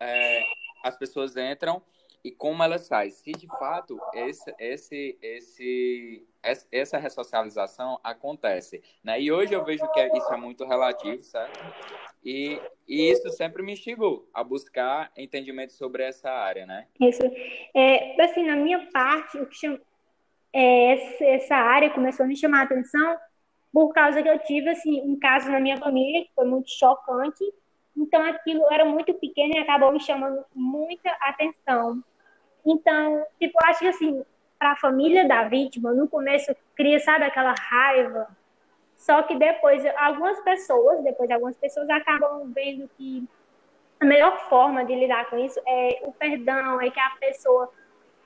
é, 0.00 0.42
as 0.82 0.96
pessoas 0.96 1.36
entram 1.36 1.82
e 2.24 2.30
como 2.30 2.62
elas 2.62 2.86
saem. 2.86 3.10
Se 3.10 3.32
de 3.32 3.46
fato 3.46 3.98
esse, 4.14 4.54
esse, 4.58 5.18
esse, 5.20 6.26
essa 6.70 6.98
ressocialização 6.98 7.98
acontece. 8.02 8.82
Né? 9.02 9.20
E 9.20 9.32
hoje 9.32 9.52
eu 9.52 9.64
vejo 9.64 9.86
que 9.92 10.00
isso 10.16 10.32
é 10.32 10.36
muito 10.36 10.64
relativo, 10.64 11.22
certo? 11.22 11.58
E, 12.24 12.60
e 12.86 13.10
isso 13.10 13.28
sempre 13.30 13.62
me 13.62 13.72
instigou 13.72 14.28
a 14.32 14.44
buscar 14.44 15.10
entendimento 15.16 15.72
sobre 15.72 16.04
essa 16.04 16.30
área, 16.30 16.64
né? 16.64 16.86
Isso. 17.00 17.22
É, 17.74 18.22
assim, 18.22 18.46
na 18.46 18.54
minha 18.54 18.88
parte, 18.92 19.38
o 19.38 19.46
que 19.46 19.80
é, 20.52 21.34
essa 21.34 21.56
área 21.56 21.90
começou 21.90 22.24
a 22.24 22.28
me 22.28 22.36
chamar 22.36 22.60
a 22.60 22.64
atenção 22.64 23.16
por 23.72 23.92
causa 23.92 24.22
que 24.22 24.28
eu 24.28 24.38
tive 24.40 24.68
assim, 24.68 25.00
um 25.00 25.18
caso 25.18 25.50
na 25.50 25.58
minha 25.58 25.78
família 25.78 26.24
que 26.24 26.34
foi 26.34 26.44
muito 26.44 26.70
chocante 26.70 27.42
então 27.96 28.22
aquilo 28.22 28.64
era 28.70 28.84
muito 28.84 29.12
pequeno 29.14 29.54
e 29.54 29.58
acabou 29.58 29.92
me 29.92 30.00
chamando 30.00 30.44
muita 30.54 31.10
atenção. 31.20 32.02
Então, 32.64 33.24
tipo, 33.38 33.58
acho 33.64 33.80
que 33.80 33.88
assim, 33.88 34.24
para 34.58 34.72
a 34.72 34.76
família 34.76 35.26
da 35.26 35.44
vítima, 35.44 35.92
no 35.92 36.08
começo 36.08 36.54
cria, 36.74 37.00
sabe, 37.00 37.24
aquela 37.24 37.54
raiva. 37.54 38.28
Só 38.96 39.22
que 39.22 39.34
depois, 39.36 39.84
algumas 39.96 40.38
pessoas, 40.40 41.02
depois 41.02 41.30
algumas 41.30 41.56
pessoas 41.56 41.90
acabam 41.90 42.52
vendo 42.52 42.88
que 42.96 43.28
a 44.00 44.04
melhor 44.04 44.38
forma 44.48 44.84
de 44.84 44.94
lidar 44.94 45.28
com 45.28 45.38
isso 45.38 45.60
é 45.66 46.02
o 46.04 46.12
perdão, 46.12 46.80
é 46.80 46.90
que 46.90 47.00
a 47.00 47.10
pessoa 47.20 47.72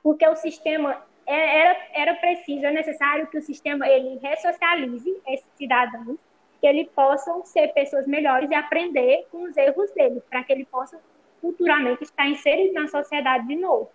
porque 0.07 0.25
o 0.29 0.37
sistema 0.37 1.03
é, 1.27 1.61
era, 1.61 1.87
era 1.93 2.15
preciso, 2.15 2.65
é 2.65 2.71
necessário 2.71 3.27
que 3.27 3.39
o 3.39 3.43
sistema 3.43 3.89
ele 3.89 4.19
ressocialize 4.19 5.21
esses 5.27 5.51
cidadãos, 5.57 6.17
que 6.61 6.67
eles 6.67 6.89
possam 6.89 7.45
ser 7.45 7.69
pessoas 7.69 8.07
melhores 8.07 8.51
e 8.51 8.55
aprender 8.55 9.27
com 9.31 9.45
os 9.45 9.57
erros 9.57 9.91
deles, 9.93 10.23
para 10.29 10.43
que 10.43 10.53
ele 10.53 10.65
possa 10.65 11.01
futuramente 11.41 12.03
estar 12.03 12.29
inserido 12.29 12.75
na 12.75 12.89
sociedade 12.89 13.47
de 13.47 13.57
novo. 13.57 13.91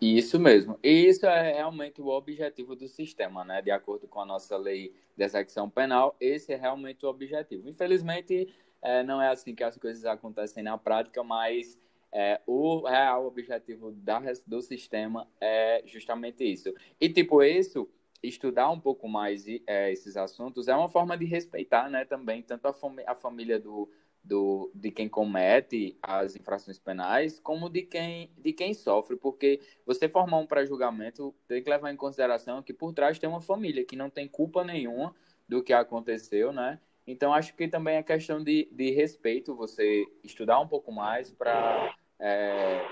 Isso 0.00 0.38
mesmo. 0.38 0.78
E 0.82 1.06
isso 1.06 1.26
é 1.26 1.54
realmente 1.54 2.00
o 2.00 2.06
objetivo 2.06 2.76
do 2.76 2.86
sistema, 2.86 3.44
né? 3.44 3.60
De 3.60 3.70
acordo 3.70 4.06
com 4.06 4.20
a 4.20 4.26
nossa 4.26 4.56
lei 4.56 4.94
de 5.16 5.24
execução 5.24 5.68
penal, 5.68 6.14
esse 6.20 6.52
é 6.52 6.56
realmente 6.56 7.04
o 7.04 7.08
objetivo. 7.08 7.68
Infelizmente, 7.68 8.54
é, 8.80 9.02
não 9.02 9.20
é 9.20 9.28
assim 9.28 9.54
que 9.54 9.64
as 9.64 9.76
coisas 9.76 10.04
acontecem 10.04 10.62
na 10.62 10.78
prática, 10.78 11.24
mas 11.24 11.76
é, 12.12 12.40
o 12.46 12.86
real 12.86 13.26
objetivo 13.26 13.90
da, 13.90 14.22
do 14.46 14.62
sistema 14.62 15.26
é 15.40 15.82
justamente 15.84 16.44
isso. 16.44 16.72
E, 17.00 17.08
tipo, 17.08 17.42
isso, 17.42 17.88
estudar 18.22 18.70
um 18.70 18.80
pouco 18.80 19.08
mais 19.08 19.44
é, 19.66 19.92
esses 19.92 20.16
assuntos 20.16 20.68
é 20.68 20.74
uma 20.74 20.88
forma 20.88 21.16
de 21.16 21.24
respeitar, 21.24 21.88
né, 21.88 22.04
também, 22.04 22.42
tanto 22.42 22.66
a, 22.66 22.72
fam 22.72 22.96
a 23.06 23.14
família 23.14 23.58
do, 23.60 23.88
do, 24.22 24.70
de 24.74 24.90
quem 24.90 25.08
comete 25.08 25.96
as 26.02 26.36
infrações 26.36 26.78
penais, 26.78 27.38
como 27.38 27.68
de 27.68 27.82
quem, 27.82 28.30
de 28.36 28.52
quem 28.52 28.74
sofre, 28.74 29.16
porque 29.16 29.60
você 29.86 30.08
formar 30.08 30.38
um 30.38 30.46
pré-julgamento 30.46 31.34
tem 31.46 31.62
que 31.62 31.70
levar 31.70 31.92
em 31.92 31.96
consideração 31.96 32.62
que 32.62 32.72
por 32.74 32.92
trás 32.92 33.18
tem 33.18 33.28
uma 33.28 33.40
família 33.40 33.84
que 33.84 33.96
não 33.96 34.10
tem 34.10 34.26
culpa 34.26 34.64
nenhuma 34.64 35.14
do 35.48 35.62
que 35.62 35.72
aconteceu, 35.72 36.52
né? 36.52 36.78
Então, 37.06 37.32
acho 37.32 37.54
que 37.54 37.66
também 37.66 37.96
é 37.96 38.02
questão 38.02 38.44
de, 38.44 38.68
de 38.70 38.90
respeito 38.90 39.54
você 39.54 40.04
estudar 40.22 40.60
um 40.60 40.68
pouco 40.68 40.92
mais 40.92 41.32
para, 41.32 41.96
é, 42.20 42.82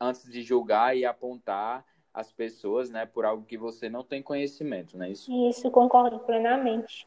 antes 0.00 0.28
de 0.28 0.42
julgar 0.42 0.96
e 0.96 1.04
apontar 1.04 1.86
as 2.12 2.32
pessoas, 2.32 2.90
né, 2.90 3.06
por 3.06 3.24
algo 3.24 3.44
que 3.44 3.56
você 3.56 3.88
não 3.88 4.04
tem 4.04 4.22
conhecimento, 4.22 4.96
né? 4.96 5.10
Isso, 5.10 5.32
Isso 5.48 5.70
concordo 5.70 6.18
plenamente. 6.20 7.06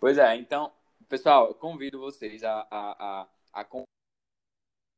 Pois 0.00 0.18
é, 0.18 0.34
então, 0.36 0.72
Pessoal, 1.12 1.48
eu 1.48 1.54
convido 1.54 2.00
vocês 2.00 2.42
a, 2.42 2.66
a, 2.70 3.26
a, 3.52 3.60
a 3.60 3.66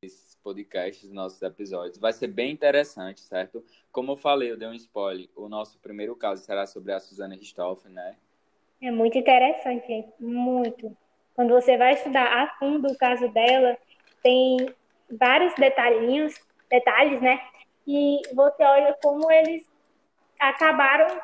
esses 0.01 0.37
podcasts, 0.37 1.11
nossos 1.11 1.43
episódios. 1.43 1.99
Vai 1.99 2.13
ser 2.13 2.29
bem 2.29 2.53
interessante, 2.53 3.21
certo? 3.21 3.65
Como 3.91 4.13
eu 4.13 4.17
falei, 4.17 4.53
eu 4.53 4.57
dei 4.57 4.69
um 4.69 4.75
spoiler. 4.75 5.29
O 5.35 5.49
nosso 5.49 5.77
primeiro 5.81 6.15
caso 6.15 6.45
será 6.45 6.69
sobre 6.69 6.93
a 6.93 7.01
Suzana 7.01 7.35
Ristoff, 7.35 7.89
né? 7.89 8.17
É 8.81 8.93
muito 8.93 9.19
interessante. 9.19 10.05
Muito. 10.21 10.97
Quando 11.35 11.53
você 11.53 11.77
vai 11.77 11.95
estudar 11.95 12.27
a 12.27 12.57
fundo 12.61 12.87
o 12.93 12.97
caso 12.97 13.27
dela, 13.31 13.77
tem 14.23 14.73
vários 15.11 15.53
detalhinhos, 15.57 16.33
detalhes, 16.71 17.21
né? 17.21 17.41
E 17.87 18.23
você 18.35 18.63
olha 18.63 18.97
como 19.03 19.31
eles 19.31 19.65
acabaram 20.39 21.21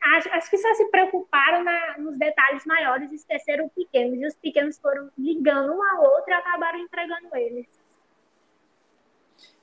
acho, 0.00 0.28
acho 0.30 0.50
que 0.50 0.58
só 0.58 0.72
se 0.74 0.84
preocuparam 0.90 1.64
na, 1.64 1.98
nos 1.98 2.16
detalhes 2.16 2.64
maiores 2.64 3.10
e 3.10 3.16
esqueceram 3.16 3.66
os 3.66 3.72
pequenos. 3.72 4.20
E 4.20 4.26
os 4.26 4.36
pequenos 4.36 4.78
foram 4.78 5.10
ligando 5.18 5.72
um 5.72 5.82
ao 5.82 6.04
outro 6.04 6.30
e 6.30 6.32
acabaram 6.32 6.78
entregando 6.78 7.34
eles. 7.34 7.66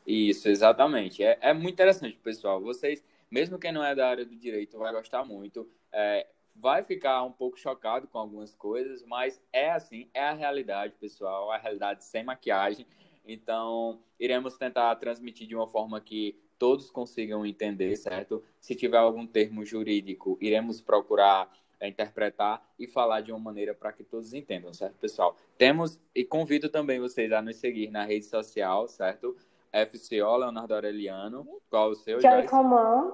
Isso, 0.06 0.50
exatamente. 0.50 1.24
É, 1.24 1.38
é 1.42 1.54
muito 1.54 1.74
interessante, 1.74 2.18
pessoal. 2.18 2.60
Vocês, 2.60 3.04
mesmo 3.30 3.60
quem 3.60 3.72
não 3.72 3.84
é 3.84 3.96
da 3.96 4.10
área 4.10 4.26
do 4.26 4.36
direito, 4.36 4.78
vai 4.78 4.92
gostar 4.92 5.24
muito. 5.24 5.70
É, 5.92 6.28
vai 6.56 6.84
ficar 6.84 7.24
um 7.24 7.32
pouco 7.32 7.58
chocado 7.58 8.08
com 8.08 8.18
algumas 8.18 8.54
coisas, 8.54 9.04
mas 9.06 9.42
é 9.54 9.72
assim, 9.72 10.10
é 10.14 10.24
a 10.24 10.34
realidade, 10.34 10.96
pessoal, 11.00 11.52
a 11.52 11.58
realidade 11.58 12.04
sem 12.04 12.24
maquiagem. 12.24 12.86
Então, 13.32 14.00
iremos 14.20 14.58
tentar 14.58 14.96
transmitir 14.96 15.48
de 15.48 15.56
uma 15.56 15.68
forma 15.68 16.02
que 16.02 16.36
todos 16.58 16.90
consigam 16.90 17.46
entender, 17.46 17.96
certo? 17.96 18.44
Se 18.60 18.76
tiver 18.76 18.98
algum 18.98 19.26
termo 19.26 19.64
jurídico, 19.64 20.38
iremos 20.42 20.82
procurar 20.82 21.50
é, 21.80 21.88
interpretar 21.88 22.62
e 22.78 22.88
falar 22.88 23.22
de 23.22 23.32
uma 23.32 23.40
maneira 23.40 23.74
para 23.74 23.94
que 23.94 24.04
todos 24.04 24.34
entendam, 24.34 24.74
certo, 24.74 24.96
pessoal? 24.96 25.38
Temos, 25.58 26.00
e 26.14 26.26
convido 26.26 26.70
também 26.70 27.00
vocês 27.00 27.32
a 27.32 27.42
nos 27.42 27.56
seguir 27.58 27.90
na 27.90 28.04
rede 28.04 28.26
social, 28.26 28.88
certo? 28.88 29.38
FCO, 29.72 30.38
Leonardo 30.38 30.74
Aureliano. 30.74 31.48
Qual 31.70 31.92
o 31.92 31.96
seu? 31.96 32.20
Joy 32.20 32.48
Comum. 32.48 33.14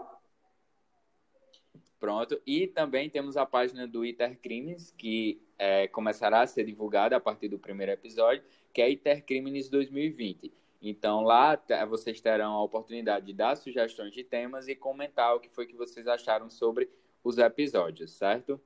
Pronto. 1.99 2.39
E 2.45 2.67
também 2.67 3.09
temos 3.09 3.35
a 3.37 3.45
página 3.45 3.87
do 3.87 4.05
Intercrimes, 4.05 4.91
que 4.91 5.41
é, 5.57 5.87
começará 5.87 6.41
a 6.41 6.47
ser 6.47 6.63
divulgada 6.63 7.15
a 7.15 7.19
partir 7.19 7.47
do 7.47 7.59
primeiro 7.59 7.91
episódio, 7.91 8.43
que 8.75 8.81
é 8.81 8.91
Intercrimes 8.91 9.69
2020. 9.69 10.51
Então 10.81 11.21
lá 11.21 11.57
vocês 11.87 12.19
terão 12.19 12.51
a 12.55 12.61
oportunidade 12.61 13.25
de 13.25 13.33
dar 13.33 13.55
sugestões 13.55 14.11
de 14.11 14.21
temas 14.21 14.67
e 14.67 14.75
comentar 14.75 15.33
o 15.33 15.39
que 15.39 15.47
foi 15.47 15.65
que 15.65 15.77
vocês 15.77 16.05
acharam 16.09 16.49
sobre 16.49 16.89
os 17.23 17.37
episódios, 17.37 18.11
certo? 18.11 18.59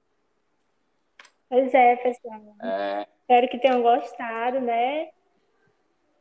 Pois 1.48 1.72
é, 1.76 1.95
pessoal. 1.98 2.56
É... 2.60 3.08
Espero 3.22 3.48
que 3.50 3.60
tenham 3.60 3.84
gostado, 3.84 4.60
né? 4.60 5.12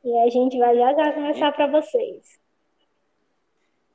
E 0.05 0.17
a 0.19 0.29
gente 0.29 0.59
vai 0.59 0.77
já 0.77 0.93
já 0.93 1.13
começar 1.15 1.49
e... 1.49 1.53
para 1.53 1.67
vocês. 1.69 2.39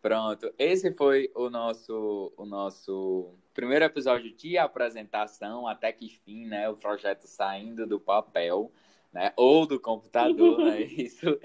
Pronto, 0.02 0.52
esse 0.58 0.92
foi 0.92 1.32
o 1.36 1.52
nosso 1.52 2.34
o 2.36 2.46
nosso 2.46 3.36
primeiro 3.54 3.86
episódio 3.86 4.36
de 4.36 4.58
apresentação, 4.58 5.68
até 5.68 5.94
que 5.94 6.08
enfim, 6.08 6.48
né? 6.48 6.68
O 6.68 6.76
projeto 6.76 7.28
saindo 7.28 7.86
do 7.86 8.00
papel, 8.00 8.72
né? 9.14 9.32
Ou 9.38 9.66
do 9.66 9.80
computador, 9.80 10.58
né? 10.66 10.82
Isso 10.84 11.40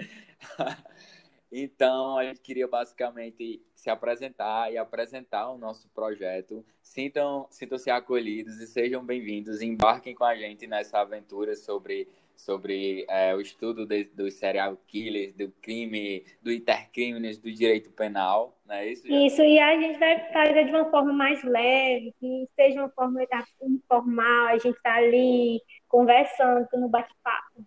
então, 1.51 2.17
a 2.17 2.25
gente 2.25 2.41
queria 2.41 2.67
basicamente 2.67 3.61
se 3.73 3.89
apresentar 3.89 4.71
e 4.71 4.77
apresentar 4.77 5.49
o 5.49 5.57
nosso 5.57 5.89
projeto. 5.89 6.63
Sintam, 6.81 7.47
sintam-se 7.49 7.89
acolhidos 7.89 8.59
e 8.59 8.67
sejam 8.67 9.03
bem-vindos. 9.03 9.61
Embarquem 9.61 10.13
com 10.13 10.23
a 10.23 10.35
gente 10.35 10.67
nessa 10.67 10.99
aventura 10.99 11.55
sobre, 11.55 12.07
sobre 12.39 13.05
é, 13.09 13.35
o 13.35 13.41
estudo 13.41 13.85
de, 13.85 14.05
dos 14.05 14.33
serial 14.35 14.77
killers, 14.87 15.33
do 15.33 15.51
crime, 15.61 16.25
do 16.41 16.51
intercrimes, 16.51 17.37
do 17.37 17.51
direito 17.51 17.91
penal. 17.91 18.57
Não 18.65 18.75
é 18.75 18.87
isso? 18.87 19.07
Isso, 19.07 19.41
e 19.41 19.59
a 19.59 19.79
gente 19.79 19.99
vai 19.99 20.31
fazer 20.31 20.65
de 20.65 20.71
uma 20.71 20.89
forma 20.89 21.11
mais 21.11 21.43
leve, 21.43 22.13
que 22.19 22.47
seja 22.55 22.79
uma 22.79 22.89
forma 22.89 23.21
informal, 23.61 24.47
a 24.47 24.57
gente 24.57 24.77
está 24.77 24.95
ali 24.95 25.61
conversando 25.87 26.67
no 26.73 26.87
bate-papo. 26.87 27.65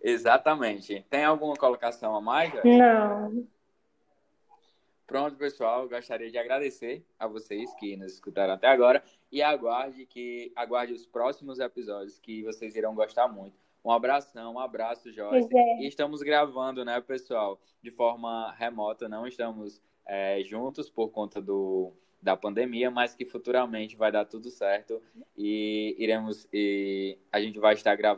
Exatamente. 0.00 1.04
Tem 1.10 1.24
alguma 1.24 1.56
colocação 1.56 2.14
a 2.14 2.20
mais? 2.20 2.52
Não. 2.64 3.44
Pronto, 5.08 5.36
pessoal. 5.36 5.88
Gostaria 5.88 6.30
de 6.30 6.36
agradecer 6.36 7.02
a 7.18 7.26
vocês 7.26 7.72
que 7.76 7.96
nos 7.96 8.12
escutaram 8.12 8.52
até 8.52 8.68
agora 8.68 9.02
e 9.32 9.40
aguarde 9.40 10.04
que 10.04 10.52
aguarde 10.54 10.92
os 10.92 11.06
próximos 11.06 11.58
episódios 11.58 12.18
que 12.18 12.42
vocês 12.42 12.76
irão 12.76 12.94
gostar 12.94 13.26
muito. 13.26 13.56
Um 13.82 13.90
abração, 13.90 14.52
um 14.52 14.58
abraço, 14.58 15.10
Joyce. 15.10 15.48
É. 15.56 15.82
E 15.82 15.88
estamos 15.88 16.20
gravando, 16.20 16.84
né, 16.84 17.00
pessoal, 17.00 17.58
de 17.82 17.90
forma 17.90 18.52
remota. 18.52 19.08
Não 19.08 19.26
estamos 19.26 19.80
é, 20.06 20.42
juntos 20.44 20.90
por 20.90 21.08
conta 21.08 21.40
do, 21.40 21.90
da 22.20 22.36
pandemia, 22.36 22.90
mas 22.90 23.14
que 23.14 23.24
futuramente 23.24 23.96
vai 23.96 24.12
dar 24.12 24.26
tudo 24.26 24.50
certo 24.50 25.00
e 25.34 25.96
iremos 25.98 26.46
e 26.52 27.16
a 27.32 27.40
gente 27.40 27.58
vai 27.58 27.72
estar 27.72 27.96
gravando 27.96 28.16